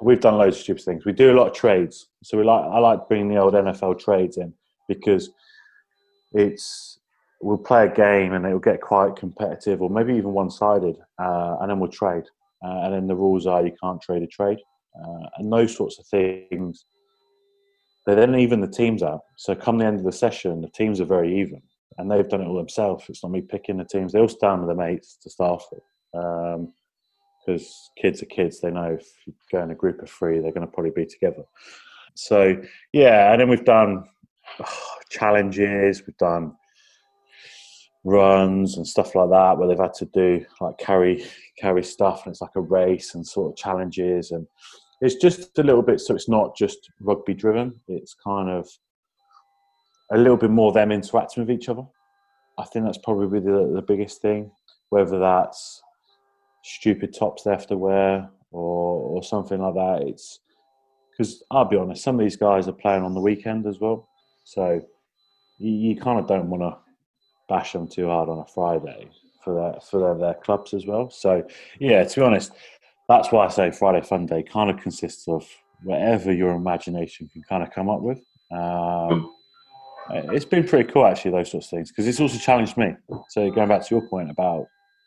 [0.00, 1.04] we've done loads of stupid things.
[1.04, 4.00] We do a lot of trades, so we like I like bringing the old NFL
[4.00, 4.52] trades in
[4.88, 5.30] because
[6.32, 6.97] it's
[7.40, 11.70] we'll play a game and it'll get quite competitive or maybe even one-sided, uh, and
[11.70, 12.24] then we'll trade.
[12.64, 14.58] Uh, and then the rules are you can't trade a trade,
[15.00, 16.84] uh, and those sorts of things.
[18.06, 19.20] They then even the teams out.
[19.36, 21.62] So come the end of the session, the teams are very even,
[21.98, 23.04] and they've done it all themselves.
[23.08, 24.12] It's not me picking the teams.
[24.12, 25.82] They all stand with their mates to start with.
[26.14, 26.72] Um,
[27.48, 28.60] because kids are kids.
[28.60, 31.06] They know if you go in a group of three, they're going to probably be
[31.06, 31.44] together.
[32.14, 32.60] So
[32.92, 34.04] yeah, and then we've done
[34.60, 36.02] oh, challenges.
[36.06, 36.54] We've done
[38.08, 41.24] runs and stuff like that where they've had to do like carry
[41.58, 44.46] carry stuff and it's like a race and sort of challenges and
[45.00, 48.68] it's just a little bit so it's not just rugby driven it's kind of
[50.12, 51.82] a little bit more them interacting with each other
[52.58, 54.50] i think that's probably the, the biggest thing
[54.90, 55.82] whether that's
[56.62, 60.08] stupid tops they have to wear or, or something like that.
[60.08, 60.40] It's
[61.10, 64.08] because I'll be honest, some of these guys are playing on the weekend as well,
[64.44, 64.80] so
[65.58, 66.87] you, you kind of don't want to
[67.48, 69.08] bash them too hard on a Friday
[69.42, 71.10] for their for their, their clubs as well.
[71.10, 71.46] So
[71.78, 72.52] yeah, to be honest,
[73.08, 75.48] that's why I say Friday Fun Day kind of consists of
[75.82, 78.24] whatever your imagination can kind of come up with.
[78.50, 79.32] Um,
[80.10, 82.94] it's been pretty cool actually those sorts of things because it's also challenged me.
[83.28, 84.66] So going back to your point about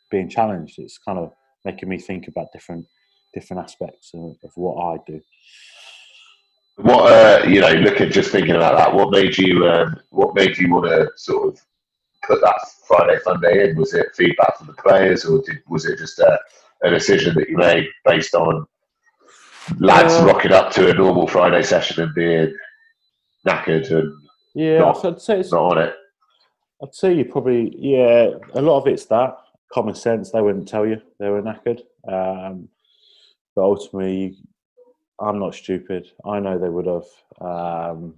[0.09, 1.33] being challenged, it's kind of
[1.65, 2.85] making me think about different
[3.33, 5.21] different aspects of, of what I do.
[6.77, 8.93] What uh, you know, look at just thinking about that.
[8.93, 9.67] What made you?
[9.67, 11.61] Um, what made you want to sort of
[12.27, 13.77] put that Friday Fun Day in?
[13.77, 16.39] Was it feedback from the players, or did, was it just a,
[16.83, 18.65] a decision that you made based on
[19.79, 22.55] lads uh, rocking up to a normal Friday session and being
[23.47, 24.13] knackered and
[24.53, 25.95] yeah, not, I'd say it's not on it?
[26.83, 28.31] I'd say you probably yeah.
[28.53, 29.37] A lot of it's that
[29.71, 31.81] common sense, they wouldn't tell you they were knackered.
[32.07, 32.67] Um,
[33.55, 34.37] but ultimately,
[35.19, 36.11] I'm not stupid.
[36.25, 37.05] I know they would have.
[37.39, 38.15] Um,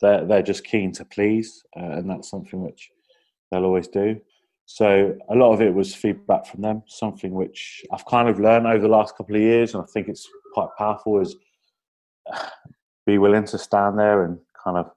[0.00, 2.90] they're, they're just keen to please, uh, and that's something which
[3.50, 4.20] they'll always do.
[4.66, 8.66] So a lot of it was feedback from them, something which I've kind of learned
[8.66, 11.20] over the last couple of years, and I think it's quite powerful.
[11.20, 11.34] Is
[13.06, 14.90] be willing to stand there and kind of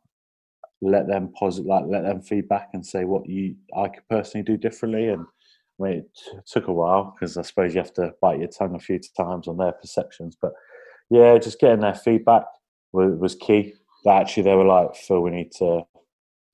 [0.82, 4.58] let them positive, like let them feedback and say what you I could personally do
[4.58, 5.26] differently, and
[5.80, 8.76] I mean, it took a while because I suppose you have to bite your tongue
[8.76, 10.38] a few times on their perceptions.
[10.39, 10.54] But
[11.10, 12.44] yeah, just getting their feedback
[12.92, 13.74] was, was key.
[14.06, 15.84] That actually, they were like, Phil, we need to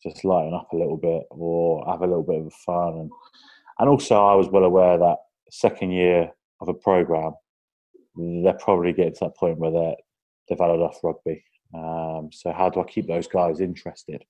[0.04, 2.94] just lighten up a little bit or have a little bit of fun.
[2.94, 3.12] And,
[3.80, 5.18] and also, I was well aware that
[5.52, 6.32] second year
[6.62, 7.34] of a program,
[8.16, 9.96] they're probably getting to that point where they're,
[10.48, 11.44] they've had enough rugby.
[11.74, 14.24] Um, so, how do I keep those guys interested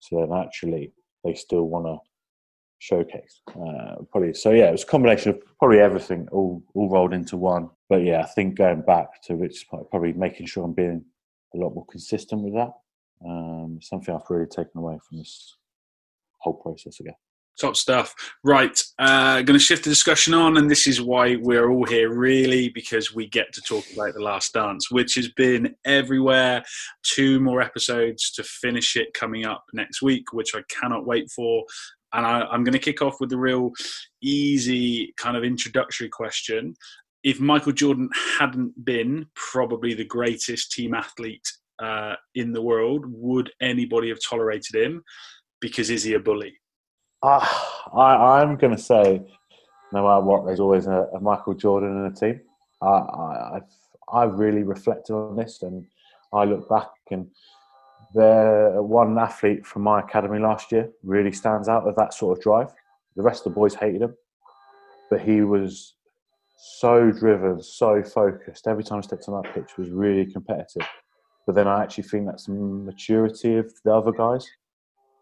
[0.00, 0.92] so then actually
[1.24, 1.98] they still want to
[2.78, 3.40] showcase.
[3.48, 4.50] Uh, probably so.
[4.52, 7.70] Yeah, it was a combination of probably everything all all rolled into one.
[7.88, 11.04] But yeah, I think going back to which probably making sure I'm being
[11.54, 12.72] a lot more consistent with that.
[13.26, 15.56] Um, something I've really taken away from this
[16.38, 17.14] whole process again.
[17.60, 18.14] Top stuff.
[18.44, 22.14] Right, uh, going to shift the discussion on, and this is why we're all here,
[22.14, 26.62] really, because we get to talk about The Last Dance, which has been everywhere.
[27.02, 31.64] Two more episodes to finish it coming up next week, which I cannot wait for
[32.12, 33.72] and I, am going to kick off with the real
[34.22, 36.74] easy kind of introductory question.
[37.22, 41.46] If Michael Jordan hadn't been probably the greatest team athlete
[41.80, 45.02] uh, in the world, would anybody have tolerated him?
[45.60, 46.54] Because is he a bully?
[47.22, 47.46] Uh,
[47.94, 49.22] I, I'm going to say,
[49.92, 52.40] no matter what, there's always a, a Michael Jordan in a team.
[52.80, 53.62] I, I, I've,
[54.12, 55.84] I've really reflected on this and
[56.32, 57.28] I look back and
[58.14, 62.42] the one athlete from my academy last year really stands out with that sort of
[62.42, 62.72] drive.
[63.16, 64.14] The rest of the boys hated him,
[65.10, 65.94] but he was
[66.58, 68.66] so driven, so focused.
[68.66, 70.86] Every time he stepped on that pitch was really competitive.
[71.48, 74.46] But then I actually think that's maturity of the other guys.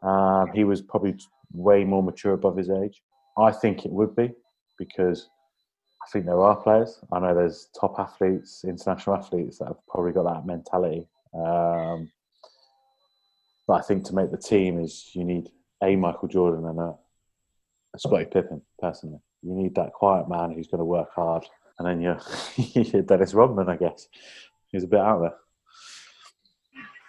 [0.02, 1.14] Um, he was probably
[1.52, 3.00] way more mature above his age.
[3.38, 4.32] I think it would be
[4.76, 5.28] because
[6.02, 6.98] I think there are players.
[7.12, 11.06] I know there's top athletes, international athletes that have probably got that mentality.
[11.32, 12.10] Um,
[13.68, 15.50] but I think to make the team is you need
[15.80, 16.94] a Michael Jordan and a,
[17.94, 18.62] a Scottie Pippen.
[18.80, 21.46] Personally, you need that quiet man who's going to work hard,
[21.78, 22.18] and then you're,
[22.56, 24.08] you're Dennis Rodman, I guess.
[24.72, 25.34] He's a bit out there.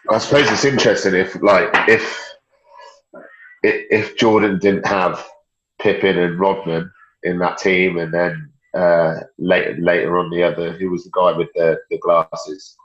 [0.10, 2.28] I suppose it's interesting if, like, if
[3.64, 5.26] if Jordan didn't have
[5.82, 6.92] Pippen and Rodman
[7.24, 11.36] in that team, and then uh, later later on the other, who was the guy
[11.36, 12.76] with the, the glasses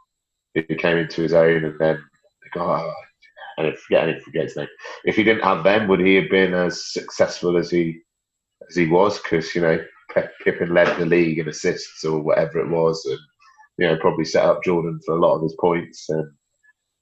[0.54, 2.02] who came into his own, and then
[2.42, 2.92] the guy,
[3.58, 4.68] and I forget, I forget his name.
[5.04, 8.00] If he didn't have them, would he have been as successful as he
[8.68, 9.20] as he was?
[9.20, 9.78] Because you know
[10.44, 13.18] Pippen led the league in assists or whatever it was, and
[13.78, 16.08] you know probably set up Jordan for a lot of his points.
[16.08, 16.30] And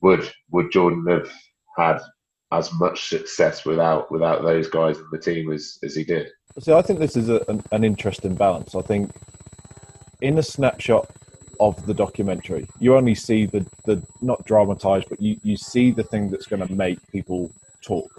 [0.03, 1.31] would would Jordan have
[1.77, 2.01] had
[2.53, 6.29] as much success without without those guys in the team as as he did?
[6.59, 8.75] So I think this is a, an, an interesting balance.
[8.75, 9.13] I think
[10.21, 11.09] in a snapshot
[11.61, 16.03] of the documentary, you only see the, the not dramatized, but you, you see the
[16.03, 17.51] thing that's going to make people
[17.83, 18.11] talk.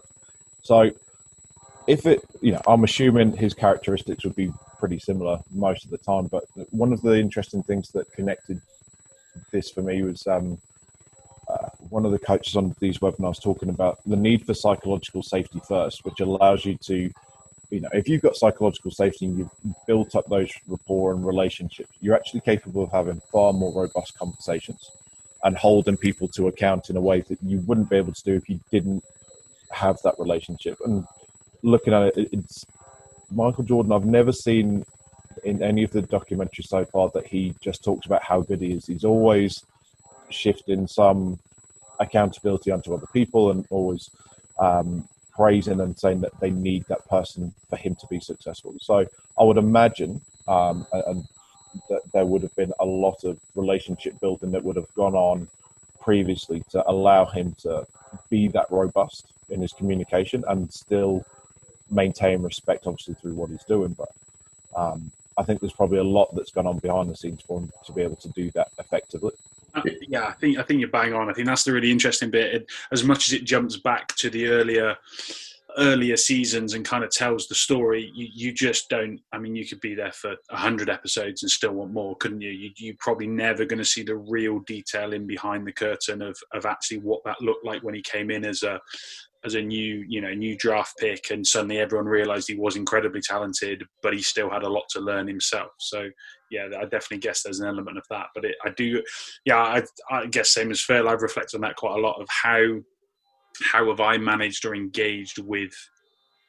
[0.61, 0.91] So
[1.88, 5.97] if it, you know, I'm assuming his characteristics would be pretty similar most of the
[5.97, 6.27] time.
[6.27, 8.61] But one of the interesting things that connected
[9.51, 10.57] this for me was um,
[11.92, 16.06] one of the coaches on these webinars talking about the need for psychological safety first,
[16.06, 17.12] which allows you to
[17.70, 21.89] you know, if you've got psychological safety and you've built up those rapport and relationships,
[22.02, 24.92] you're actually capable of having far more robust conversations
[25.44, 28.34] and holding people to account in a way that you wouldn't be able to do
[28.34, 29.04] if you didn't
[29.72, 30.78] have that relationship.
[30.86, 31.08] And
[31.64, 32.66] looking at it, it's
[33.32, 33.94] Michael Jordan.
[33.94, 34.86] I've never seen
[35.46, 38.74] in any of the documentaries so far that he just talks about how good he
[38.74, 38.86] is.
[38.86, 39.64] He's always
[40.30, 41.39] shifting some
[42.02, 44.10] accountability onto other people and always
[44.60, 48.76] um, praising and saying that they need that person for him to be successful.
[48.82, 49.06] So
[49.39, 51.24] I would imagine, um, and
[51.89, 55.47] that there would have been a lot of relationship building that would have gone on
[56.02, 57.88] previously to allow him to
[58.30, 61.26] be that robust in his communication and still
[61.89, 63.93] maintain respect, obviously through what he's doing.
[63.93, 64.10] But
[64.76, 67.72] um, I think there's probably a lot that's gone on behind the scenes for him
[67.86, 69.34] to be able to do that effectively.
[70.07, 71.29] Yeah, I think I think you're bang on.
[71.29, 72.53] I think that's the really interesting bit.
[72.53, 74.95] It, as much as it jumps back to the earlier
[75.77, 79.19] earlier seasons and kind of tells the story, you, you just don't.
[79.32, 82.51] I mean, you could be there for hundred episodes and still want more, couldn't you?
[82.51, 86.38] you you're probably never going to see the real detail in behind the curtain of
[86.53, 88.79] of actually what that looked like when he came in as a
[89.44, 93.22] as a new you know new draft pick and suddenly everyone realized he was incredibly
[93.22, 95.72] talented but he still had a lot to learn himself.
[95.80, 96.10] So
[96.52, 99.02] yeah i definitely guess there's an element of that but it, i do
[99.46, 102.28] yeah I, I guess same as phil i've reflected on that quite a lot of
[102.30, 102.82] how
[103.72, 105.72] how have i managed or engaged with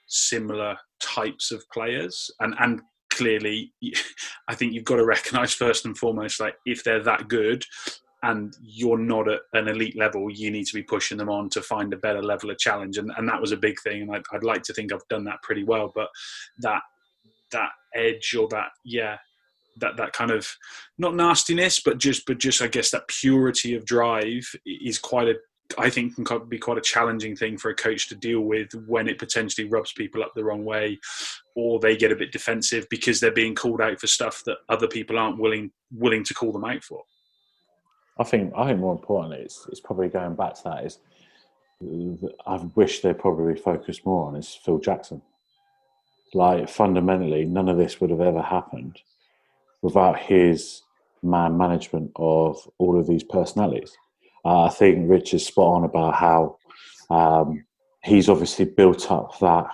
[0.09, 2.31] similar types of players?
[2.41, 2.81] And and
[3.11, 3.73] clearly
[4.49, 7.63] i think you've got to recognize first and foremost like if they're that good
[8.23, 11.63] and you're not at an elite level, you need to be pushing them on to
[11.63, 12.99] find a better level of challenge.
[12.99, 14.03] And, and that was a big thing.
[14.03, 15.91] And I'd, I'd like to think I've done that pretty well.
[15.95, 16.09] But
[16.59, 16.83] that
[17.51, 19.19] that edge or that yeah
[19.77, 20.49] that that kind of
[20.99, 25.35] not nastiness, but just but just I guess that purity of drive is quite a
[25.79, 29.09] I think can be quite a challenging thing for a coach to deal with when
[29.09, 30.99] it potentially rubs people up the wrong way,
[31.55, 34.89] or they get a bit defensive because they're being called out for stuff that other
[34.89, 37.03] people aren't willing willing to call them out for.
[38.23, 40.99] I think I think more importantly, it's it's probably going back to that is
[42.47, 45.21] I wish they probably focused more on is Phil Jackson.
[46.33, 49.01] Like fundamentally, none of this would have ever happened
[49.83, 50.83] without his
[51.25, 53.97] man management of all of these personalities.
[54.45, 56.59] Uh, I think Rich is spot on about how
[57.11, 57.65] um,
[58.05, 59.67] he's obviously built up that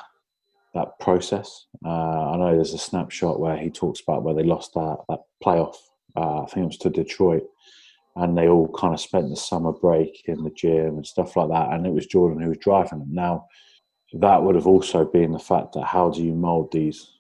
[0.73, 1.67] that process.
[1.85, 5.21] Uh, I know there's a snapshot where he talks about where they lost that that
[5.45, 5.77] playoff.
[6.17, 7.45] Uh, I think it was to Detroit
[8.17, 11.49] and they all kind of spent the summer break in the gym and stuff like
[11.51, 11.73] that.
[11.73, 13.13] And it was Jordan who was driving them.
[13.13, 13.47] Now,
[14.15, 17.19] that would have also been the fact that how do you mold these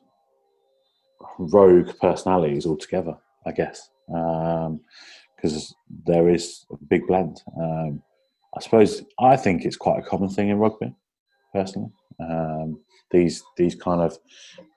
[1.39, 3.17] rogue personalities all together,
[3.47, 5.77] I guess, because um,
[6.07, 7.43] there is a big blend.
[7.61, 8.03] Um,
[8.57, 10.95] I suppose I think it's quite a common thing in rugby,
[11.53, 11.91] personally.
[12.21, 12.81] Um,
[13.11, 14.19] these these kind of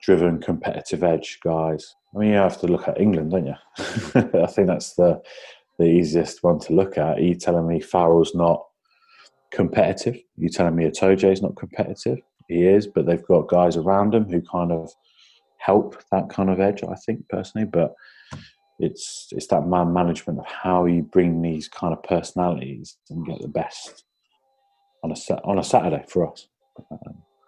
[0.01, 1.95] driven competitive edge guys.
[2.13, 3.55] I mean, you have to look at England, don't you?
[4.41, 5.21] I think that's the
[5.77, 7.17] the easiest one to look at.
[7.17, 8.63] Are you telling me Farrell's not
[9.51, 10.15] competitive?
[10.15, 12.19] Are you telling me is not competitive?
[12.47, 14.91] He is, but they've got guys around him who kind of
[15.57, 16.83] help that kind of edge.
[16.83, 17.93] I think personally, but
[18.79, 23.39] it's it's that man management of how you bring these kind of personalities and get
[23.41, 24.03] the best
[25.03, 26.47] on a on a Saturday for us.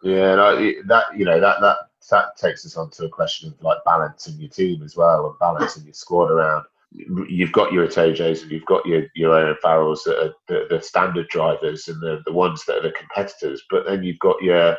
[0.03, 0.55] Yeah, no,
[0.87, 1.77] that you know that that
[2.11, 5.39] that takes us on to a question of like balancing your team as well and
[5.39, 6.65] balancing your squad around.
[6.93, 10.81] You've got your Itojes and you've got your your Owen Farrells that are the, the
[10.81, 14.77] standard drivers and the, the ones that are the competitors, but then you've got your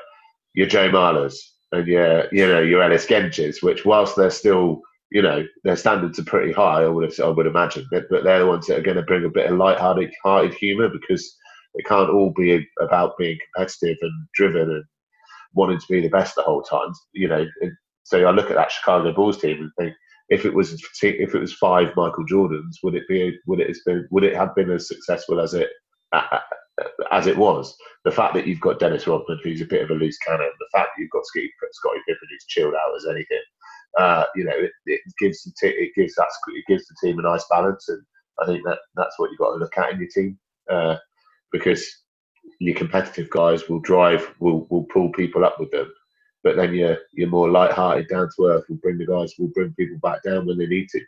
[0.55, 5.23] your Joe Marlers and your you know your Ellis Genges, which whilst they're still you
[5.23, 8.41] know their standards are pretty high, I would have, I would imagine, but, but they're
[8.41, 11.37] the ones that are going to bring a bit of light-hearted hearted humour because
[11.75, 14.85] it can't all be about being competitive and driven and
[15.55, 16.93] wanting to be the best the whole time.
[17.12, 17.47] You know,
[18.05, 19.95] so I look at that Chicago Bulls team and think
[20.35, 20.72] if it was
[21.03, 24.35] if it was five Michael Jordans, would it be would it have been would it
[24.35, 25.70] have been as successful as it
[27.12, 27.76] as it was?
[28.05, 30.78] The fact that you've got Dennis Rodman, who's a bit of a loose cannon, the
[30.78, 33.43] fact that you've got Scottie, Scottie Pippen, who's chilled out as anything,
[33.99, 37.18] uh, you know, it, it gives the t- it gives that it gives the team
[37.20, 38.03] a nice balance, and
[38.43, 40.97] I think that that's what you've got to look at in your team uh,
[41.53, 41.87] because
[42.59, 45.93] your competitive guys will drive will will pull people up with them,
[46.45, 48.65] but then you're you're more light-hearted, down to earth.
[48.69, 51.01] Will bring the guys will bring people back down when they need to.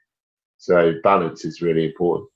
[0.59, 2.29] So balance is really important.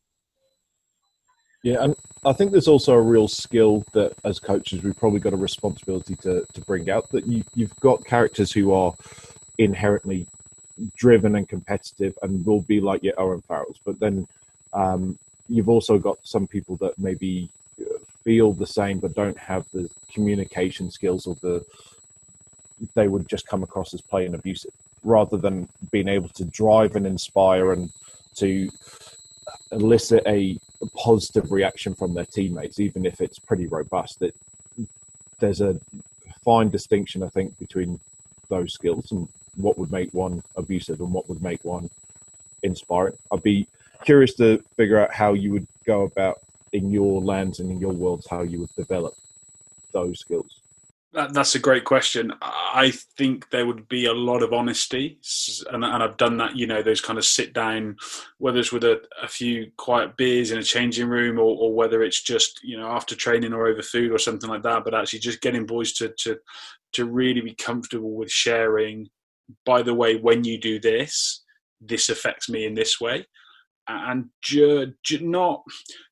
[1.65, 5.33] Yeah, and I think there's also a real skill that as coaches we've probably got
[5.33, 8.95] a responsibility to to bring out that you you've got characters who are
[9.59, 10.27] inherently
[10.97, 14.27] driven and competitive and will be like your Owen Farrells, but then
[14.73, 17.51] um, you've also got some people that maybe
[18.25, 21.65] feel the same but don't have the communication skills or the
[22.95, 24.73] they would just come across as playing abusive
[25.03, 27.91] rather than being able to drive and inspire and
[28.37, 28.71] to
[29.73, 30.59] elicit a
[30.97, 34.35] positive reaction from their teammates even if it's pretty robust that
[35.39, 35.79] there's a
[36.45, 37.99] fine distinction i think between
[38.49, 41.89] those skills and what would make one abusive and what would make one
[42.63, 43.67] inspiring i'd be
[44.05, 46.39] curious to figure out how you would go about
[46.73, 49.15] in your lands and in your worlds how you would develop
[49.93, 50.61] those skills?
[51.13, 52.33] That, that's a great question.
[52.41, 55.19] I think there would be a lot of honesty,
[55.73, 56.57] and, and, I've done that.
[56.57, 57.97] You know, those kind of sit down,
[58.39, 62.03] whether it's with a, a few quiet beers in a changing room, or, or, whether
[62.03, 64.85] it's just you know after training or over food or something like that.
[64.85, 66.39] But actually, just getting boys to to
[66.93, 69.09] to really be comfortable with sharing.
[69.67, 71.43] By the way, when you do this,
[71.81, 73.27] this affects me in this way
[73.91, 75.63] and ju- ju- not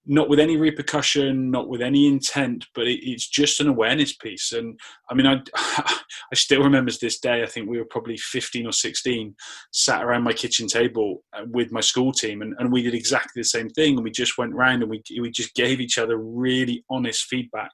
[0.07, 4.53] not with any repercussion, not with any intent, but it, it's just an awareness piece.
[4.53, 4.79] And
[5.11, 7.43] I mean, I I still remember this day.
[7.43, 9.35] I think we were probably fifteen or sixteen,
[9.73, 13.41] sat around my kitchen table uh, with my school team, and, and we did exactly
[13.41, 13.97] the same thing.
[13.97, 17.73] And we just went round and we we just gave each other really honest feedback,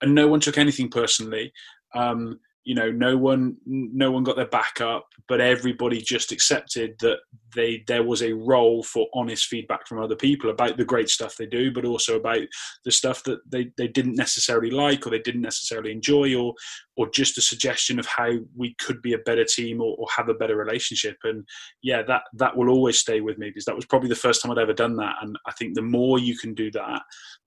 [0.00, 1.52] and no one took anything personally.
[1.94, 2.38] Um,
[2.68, 7.16] you know no one no one got their back up but everybody just accepted that
[7.54, 11.34] they there was a role for honest feedback from other people about the great stuff
[11.34, 12.42] they do but also about
[12.84, 16.52] the stuff that they, they didn't necessarily like or they didn't necessarily enjoy or
[16.98, 20.28] or just a suggestion of how we could be a better team or, or have
[20.28, 21.16] a better relationship.
[21.24, 21.46] And
[21.82, 24.52] yeah that that will always stay with me because that was probably the first time
[24.52, 25.14] I'd ever done that.
[25.22, 27.00] And I think the more you can do that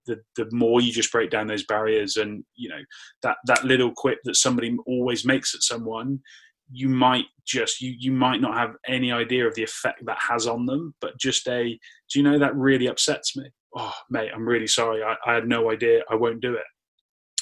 [0.07, 2.81] the the more you just break down those barriers and you know
[3.23, 6.19] that that little quip that somebody always makes at someone
[6.71, 10.47] you might just you you might not have any idea of the effect that has
[10.47, 11.77] on them but just a
[12.11, 13.49] do you know that really upsets me?
[13.75, 15.03] Oh mate i'm really sorry.
[15.03, 16.01] I, I had no idea.
[16.09, 16.63] I won't do it.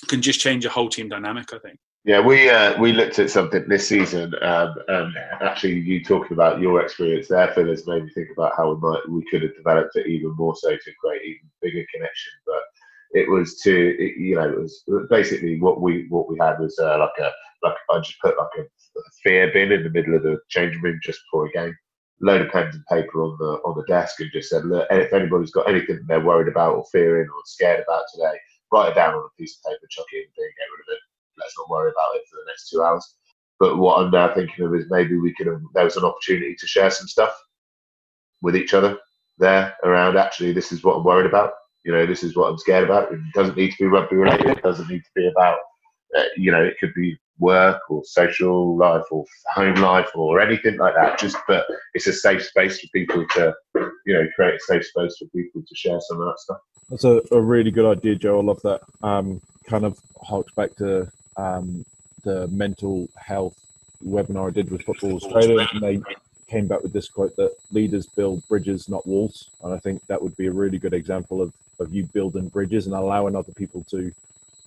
[0.08, 1.78] Can just change a whole team dynamic i think
[2.10, 6.60] yeah, we uh, we looked at something this season, um, and actually, you talking about
[6.60, 9.56] your experience there, Phil, has made me think about how we might we could have
[9.56, 12.34] developed it even more so to create even bigger connection.
[12.48, 12.64] But
[13.12, 16.80] it was to it, you know it was basically what we what we had was
[16.80, 17.32] uh, like a
[17.62, 21.00] like I just put like a, fear bin in the middle of the changing room
[21.04, 21.76] just before a game,
[22.22, 25.14] load of pens and paper on the on the desk, and just said, look, if
[25.14, 28.36] anybody's got anything they're worried about or fearing or scared about today,
[28.72, 30.98] write it down on a piece of paper, chuck it in, and get rid of
[30.98, 31.09] it
[31.40, 33.16] let's not worry about it for the next two hours.
[33.60, 36.56] But what I'm now thinking of is maybe we could have, there was an opportunity
[36.56, 37.34] to share some stuff
[38.42, 38.98] with each other
[39.38, 41.52] there around actually, this is what I'm worried about.
[41.84, 43.12] You know, this is what I'm scared about.
[43.12, 44.48] It doesn't need to be rugby related.
[44.48, 45.58] It doesn't need to be about,
[46.18, 49.24] uh, you know, it could be work or social life or
[49.54, 51.18] home life or anything like that.
[51.18, 53.54] Just, but it's a safe space for people to,
[54.06, 56.58] you know, create a safe space for people to share some of that stuff.
[56.90, 58.40] That's a, a really good idea, Joe.
[58.40, 58.82] I love that.
[59.02, 61.10] Um, kind of harks back to
[61.40, 61.86] um,
[62.24, 63.58] the mental health
[64.06, 66.02] webinar I did with Football Australia, and they
[66.48, 69.50] came back with this quote that leaders build bridges, not walls.
[69.64, 72.88] And I think that would be a really good example of, of you building bridges
[72.88, 74.12] and allowing other people to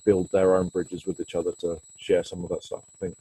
[0.05, 2.83] build their own bridges with each other to share some of that stuff.
[2.95, 3.17] I think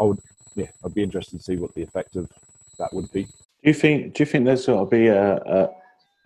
[0.00, 0.20] I would,
[0.54, 2.28] yeah, I'd be interested to see what the effect of
[2.78, 3.24] that would be.
[3.24, 3.30] Do
[3.70, 4.14] you think?
[4.14, 5.70] Do you think there's got to be a, a,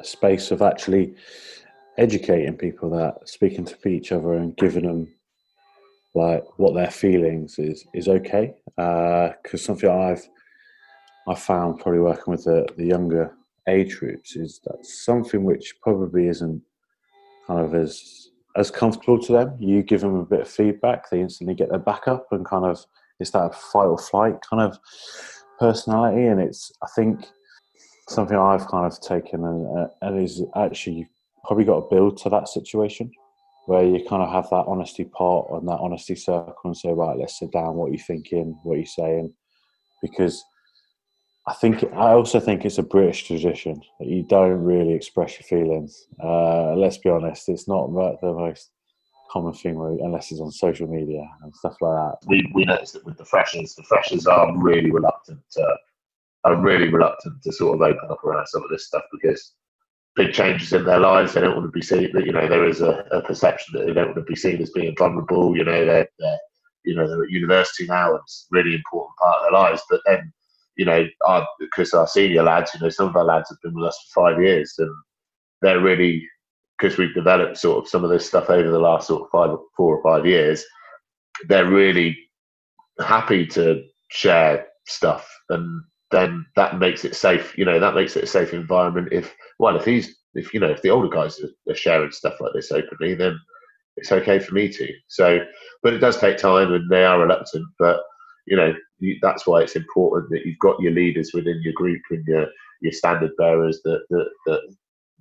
[0.01, 1.15] a space of actually
[1.99, 5.09] educating people that speaking to each other and giving them
[6.15, 8.55] like what their feelings is is okay.
[8.77, 10.27] Because uh, something I've
[11.29, 13.35] I found probably working with the, the younger
[13.69, 16.63] age groups is that something which probably isn't
[17.47, 19.57] kind of as as comfortable to them.
[19.59, 22.65] You give them a bit of feedback, they instantly get their back up and kind
[22.65, 22.85] of
[23.21, 24.79] it's that fight or flight kind of
[25.59, 26.27] personality.
[26.27, 27.27] And it's I think
[28.09, 31.09] something I've kind of taken and, and is actually
[31.45, 33.11] probably got to build to that situation
[33.69, 37.19] where you kind of have that honesty part and that honesty circle and say, right,
[37.19, 37.75] let's sit down.
[37.75, 38.59] What are you thinking?
[38.63, 39.31] What are you saying?
[40.01, 40.43] Because
[41.47, 45.47] I think I also think it's a British tradition that you don't really express your
[45.47, 46.07] feelings.
[46.19, 47.93] Uh, let's be honest, it's not
[48.23, 48.71] the most
[49.31, 52.17] common thing where, unless it's on social media and stuff like that.
[52.27, 55.77] We we noticed that with the freshers, the freshers are really reluctant to
[56.45, 59.53] are really reluctant to sort of open up around some of this stuff because
[60.19, 61.33] big changes in their lives.
[61.33, 62.11] They don't want to be seen.
[62.13, 64.71] You know, there is a, a perception that they don't want to be seen as
[64.71, 65.57] being vulnerable.
[65.57, 66.39] You know, they're, they're
[66.85, 69.83] you know they're at university now, and it's a really important part of their lives.
[69.89, 70.33] But then
[70.77, 73.75] you know, our, because our senior lads, you know, some of our lads have been
[73.75, 74.95] with us for five years, and
[75.63, 76.27] they're really
[76.79, 79.57] because we've developed sort of some of this stuff over the last sort of five,
[79.77, 80.65] four or five years.
[81.49, 82.17] They're really
[83.01, 87.57] happy to share stuff, and then that makes it safe.
[87.57, 89.09] You know, that makes it a safe environment.
[89.13, 92.53] If well, if he's if you know if the older guys are, sharing stuff like
[92.55, 93.39] this openly, then
[93.97, 94.89] it's okay for me to.
[95.09, 95.41] So,
[95.83, 98.01] but it does take time, and they are reluctant, but
[98.47, 98.75] you know
[99.23, 102.47] that's why it's important that you've got your leaders within your group and your
[102.81, 104.75] your standard bearers that that that,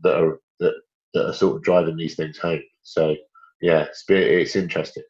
[0.04, 0.74] that are that,
[1.14, 2.64] that are sort of driving these things home.
[2.84, 3.16] So
[3.62, 5.04] yeah, it's, it's interesting.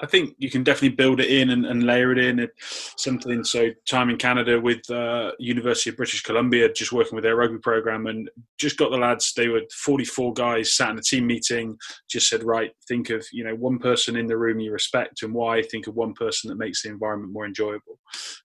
[0.00, 2.48] I think you can definitely build it in and, and layer it in.
[2.96, 7.36] something so time in Canada with uh, University of British Columbia, just working with their
[7.36, 8.28] rugby program, and
[8.58, 9.32] just got the lads.
[9.34, 11.76] They were 44 guys sat in a team meeting.
[12.10, 15.32] Just said, right, think of you know one person in the room you respect and
[15.32, 15.62] why.
[15.62, 18.00] Think of one person that makes the environment more enjoyable.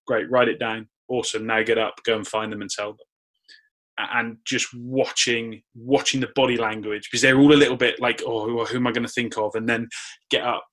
[0.05, 0.87] Great, write it down.
[1.07, 1.47] Awesome.
[1.47, 2.99] Now get up, go and find them and tell them
[4.13, 8.65] and just watching watching the body language because they're all a little bit like oh
[8.65, 9.89] who am i going to think of and then
[10.29, 10.63] get up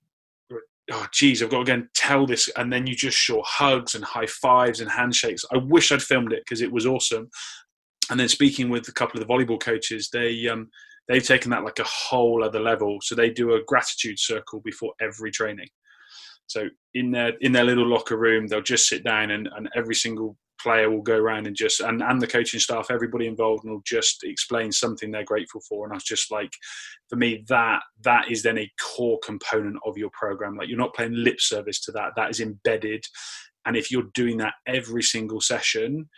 [0.93, 4.05] oh geez, I've got to again tell this, and then you just show hugs and
[4.05, 5.45] high fives and handshakes.
[5.53, 7.29] I wish I'd filmed it because it was awesome.
[8.11, 10.69] And then speaking with a couple of the volleyball coaches, they um,
[11.09, 12.99] they've taken that like a whole other level.
[13.03, 15.69] So they do a gratitude circle before every training.
[16.47, 19.95] So in their in their little locker room, they'll just sit down and, and every
[19.95, 23.73] single player will go around and just and, and the coaching staff everybody involved and
[23.73, 25.85] will just explain something they're grateful for.
[25.85, 26.53] And i was just like
[27.09, 30.57] for me that that is then a core component of your program.
[30.57, 32.13] Like you're not playing lip service to that.
[32.17, 33.05] That is embedded.
[33.65, 36.09] And if you're doing that every single session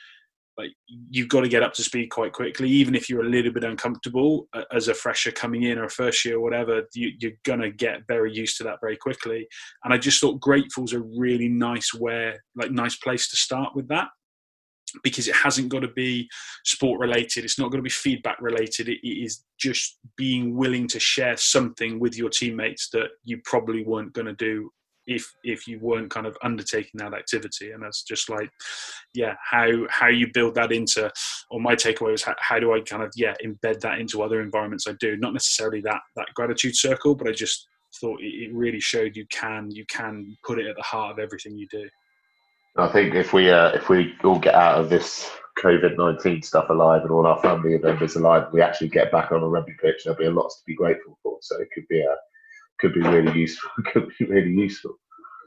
[0.59, 2.69] like you've got to get up to speed quite quickly.
[2.69, 5.91] Even if you're a little bit uncomfortable uh, as a fresher coming in or a
[5.91, 9.47] first year or whatever you, are going to get very used to that very quickly.
[9.85, 13.89] And i just thought grateful's a really nice where like nice place to start with
[13.89, 14.09] that
[15.03, 16.29] because it hasn't got to be
[16.65, 21.01] sport related it's not going to be feedback related it is just being willing to
[21.01, 24.71] share something with your teammates that you probably weren't going to do
[25.09, 28.51] if if you weren't kind of undertaking that activity and that's just like
[29.15, 31.11] yeah how how you build that into
[31.51, 34.41] or my takeaway was how, how do i kind of yeah embed that into other
[34.41, 35.17] environments i do?
[35.17, 37.67] Not necessarily that that gratitude circle but i just
[38.01, 41.57] thought it really showed you can you can put it at the heart of everything
[41.57, 41.89] you do
[42.79, 46.71] I think if we uh, if we all get out of this COVID nineteen stuff
[46.71, 50.03] alive and all our family members alive, we actually get back on a rugby pitch.
[50.05, 51.39] There'll be a lot to be grateful for.
[51.41, 52.15] So it could be a
[52.79, 53.71] could be really useful.
[53.93, 54.99] could be really useful.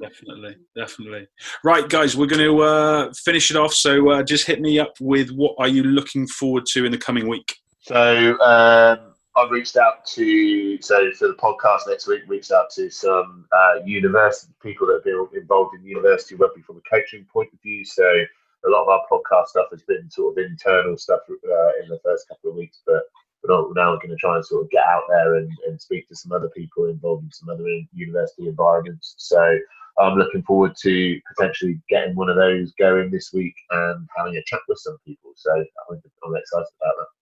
[0.02, 1.28] Definitely, definitely.
[1.64, 3.72] Right, guys, we're going to uh, finish it off.
[3.72, 6.98] So uh, just hit me up with what are you looking forward to in the
[6.98, 7.56] coming week.
[7.82, 12.24] So um, I reached out to so for the podcast next week.
[12.28, 16.78] Reached out to some uh, university people that have been involved in university rugby from
[16.78, 17.86] a coaching point of view.
[17.86, 21.90] So a lot of our podcast stuff has been sort of internal stuff uh, in
[21.90, 23.04] the first couple of weeks, but
[23.44, 26.16] we're now going to try and sort of get out there and, and speak to
[26.16, 29.16] some other people involved in some other university environments.
[29.18, 29.58] So
[29.98, 34.44] I'm looking forward to potentially getting one of those going this week and having a
[34.46, 35.32] chat with some people.
[35.36, 37.21] So I'm, I'm excited about that.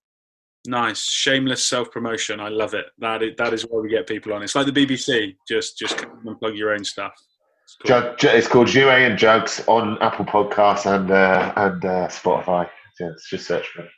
[0.68, 2.40] Nice, shameless self promotion.
[2.40, 2.88] I love it.
[3.00, 4.44] That is, that is why we get people on.
[4.44, 5.36] It's like the BBC.
[5.48, 7.14] Just just come and plug your own stuff.
[7.64, 8.16] It's, cool.
[8.30, 12.70] it's called Jouet and Jugs on Apple Podcasts and uh, and uh, Spotify.
[13.00, 13.90] Yeah, just search for it.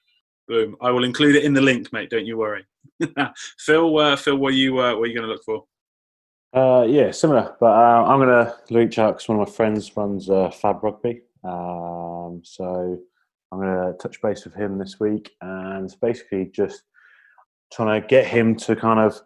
[0.47, 0.75] Boom!
[0.81, 2.11] I will include it in the link, mate.
[2.11, 2.65] Don't you worry.
[3.59, 5.65] Phil, uh, Phil, what are you uh, what are you going to look for?
[6.53, 7.55] Uh, yeah, similar.
[7.59, 10.83] But uh, I'm going to reach out because one of my friends runs uh, Fab
[10.83, 11.21] Rugby.
[11.43, 12.99] Um, so
[13.51, 16.83] I'm going to touch base with him this week and basically just
[17.71, 19.19] trying to get him to kind of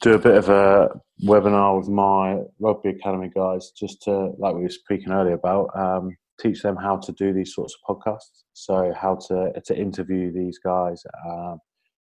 [0.00, 0.88] do a bit of a
[1.24, 6.16] webinar with my rugby academy guys, just to like we were speaking earlier about, um,
[6.40, 8.44] teach them how to do these sorts of podcasts.
[8.52, 11.58] So how to to interview these guys, um,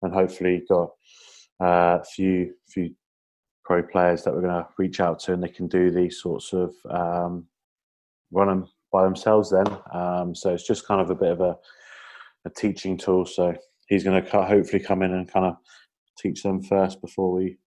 [0.01, 0.91] and hopefully got
[1.61, 2.95] uh, a few few
[3.63, 6.53] pro players that we're going to reach out to, and they can do these sorts
[6.53, 7.47] of um,
[8.31, 9.49] run them by themselves.
[9.49, 11.57] Then, um, so it's just kind of a bit of a,
[12.45, 13.25] a teaching tool.
[13.25, 13.55] So
[13.87, 15.55] he's going to hopefully come in and kind of
[16.17, 17.57] teach them first before we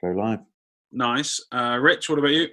[0.00, 0.40] go live.
[0.92, 2.08] Nice, uh, Rich.
[2.08, 2.48] What about you?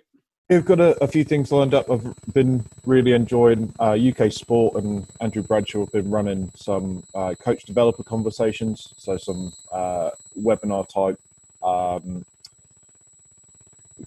[0.49, 1.89] We've got a, a, few things lined up.
[1.89, 7.33] I've been really enjoying uh, UK Sport and Andrew Bradshaw have been running some uh,
[7.39, 11.17] coach developer conversations, so some uh, webinar type
[11.63, 12.25] um,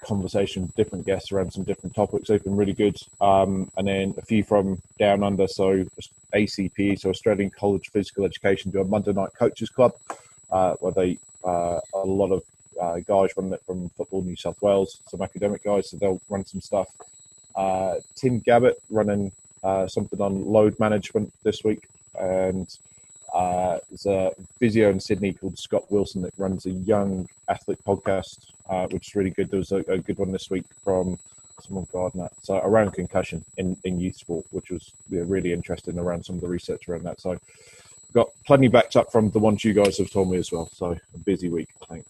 [0.00, 2.28] conversation with different guests around some different topics.
[2.28, 2.96] They've been really good.
[3.20, 5.84] Um, and then a few from down under, so
[6.34, 9.92] ACP, so Australian College Physical Education, do a Monday Night Coaches Club,
[10.50, 12.42] uh, where they uh, a lot of
[12.80, 16.60] uh, guys it from Football New South Wales, some academic guys, so they'll run some
[16.60, 16.88] stuff.
[17.54, 19.32] Uh, Tim Gabbett running
[19.62, 22.68] uh, something on load management this week, and
[23.36, 28.46] uh, there's a physio in Sydney called Scott Wilson that runs a young athlete podcast,
[28.70, 29.50] uh, which is really good.
[29.50, 31.18] There was a, a good one this week from
[31.60, 36.24] someone Gardner, so around concussion in, in youth sport, which was yeah, really interesting around
[36.24, 37.20] some of the research around that.
[37.20, 37.38] So
[38.14, 40.70] got plenty backed up from the ones you guys have told me as well.
[40.72, 42.06] So a busy week, I think.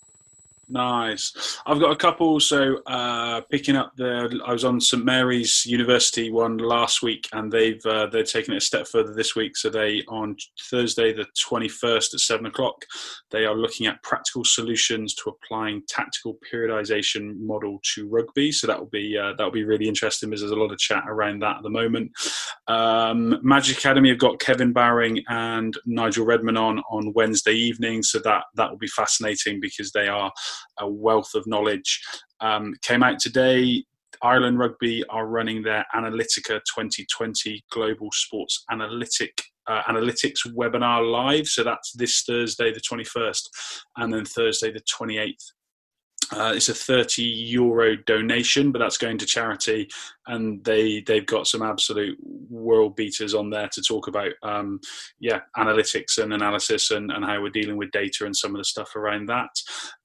[0.68, 1.60] Nice.
[1.64, 2.40] I've got a couple.
[2.40, 7.52] So uh, picking up the, I was on St Mary's University one last week, and
[7.52, 9.56] they've uh, they're taking it a step further this week.
[9.56, 10.36] So they on
[10.68, 12.84] Thursday the twenty first at seven o'clock,
[13.30, 18.50] they are looking at practical solutions to applying tactical periodization model to rugby.
[18.50, 20.78] So that will be uh, that will be really interesting because there's a lot of
[20.78, 22.10] chat around that at the moment.
[22.66, 28.02] Um, Magic Academy have got Kevin Bowring and Nigel Redman on on Wednesday evening.
[28.02, 30.32] So that that will be fascinating because they are
[30.78, 32.02] a wealth of knowledge.
[32.40, 33.84] Um, came out today.
[34.22, 41.46] Ireland Rugby are running their Analytica 2020 Global Sports Analytic uh, Analytics webinar live.
[41.46, 43.42] So that's this Thursday, the 21st,
[43.96, 45.52] and then Thursday, the 28th.
[46.32, 49.88] Uh, it's a 30 euro donation, but that's going to charity,
[50.26, 52.18] and they they've got some absolute
[52.48, 54.80] world beaters on there to talk about, um,
[55.20, 58.64] yeah, analytics and analysis and, and how we're dealing with data and some of the
[58.64, 59.50] stuff around that.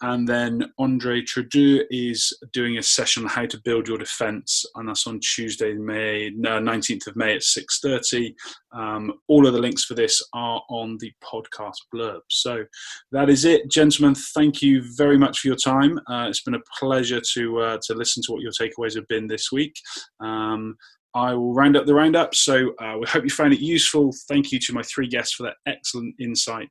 [0.01, 4.89] And then Andre Trudeau is doing a session on how to build your defence, and
[4.89, 8.33] that's on Tuesday, May no, 19th of May at 6:30.
[8.73, 12.21] Um, all of the links for this are on the podcast blurb.
[12.29, 12.63] So
[13.11, 14.15] that is it, gentlemen.
[14.33, 15.99] Thank you very much for your time.
[16.07, 19.27] Uh, it's been a pleasure to uh, to listen to what your takeaways have been
[19.27, 19.75] this week.
[20.21, 20.77] Um,
[21.13, 22.33] I will round up the roundup.
[22.35, 24.13] So uh, we hope you found it useful.
[24.27, 26.69] Thank you to my three guests for that excellent insight.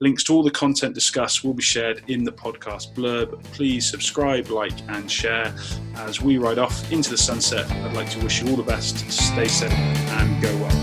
[0.00, 3.42] Links to all the content discussed will be shared in the podcast blurb.
[3.44, 5.54] Please subscribe, like, and share.
[5.96, 8.98] As we ride off into the sunset, I'd like to wish you all the best.
[9.10, 10.81] Stay safe and go well.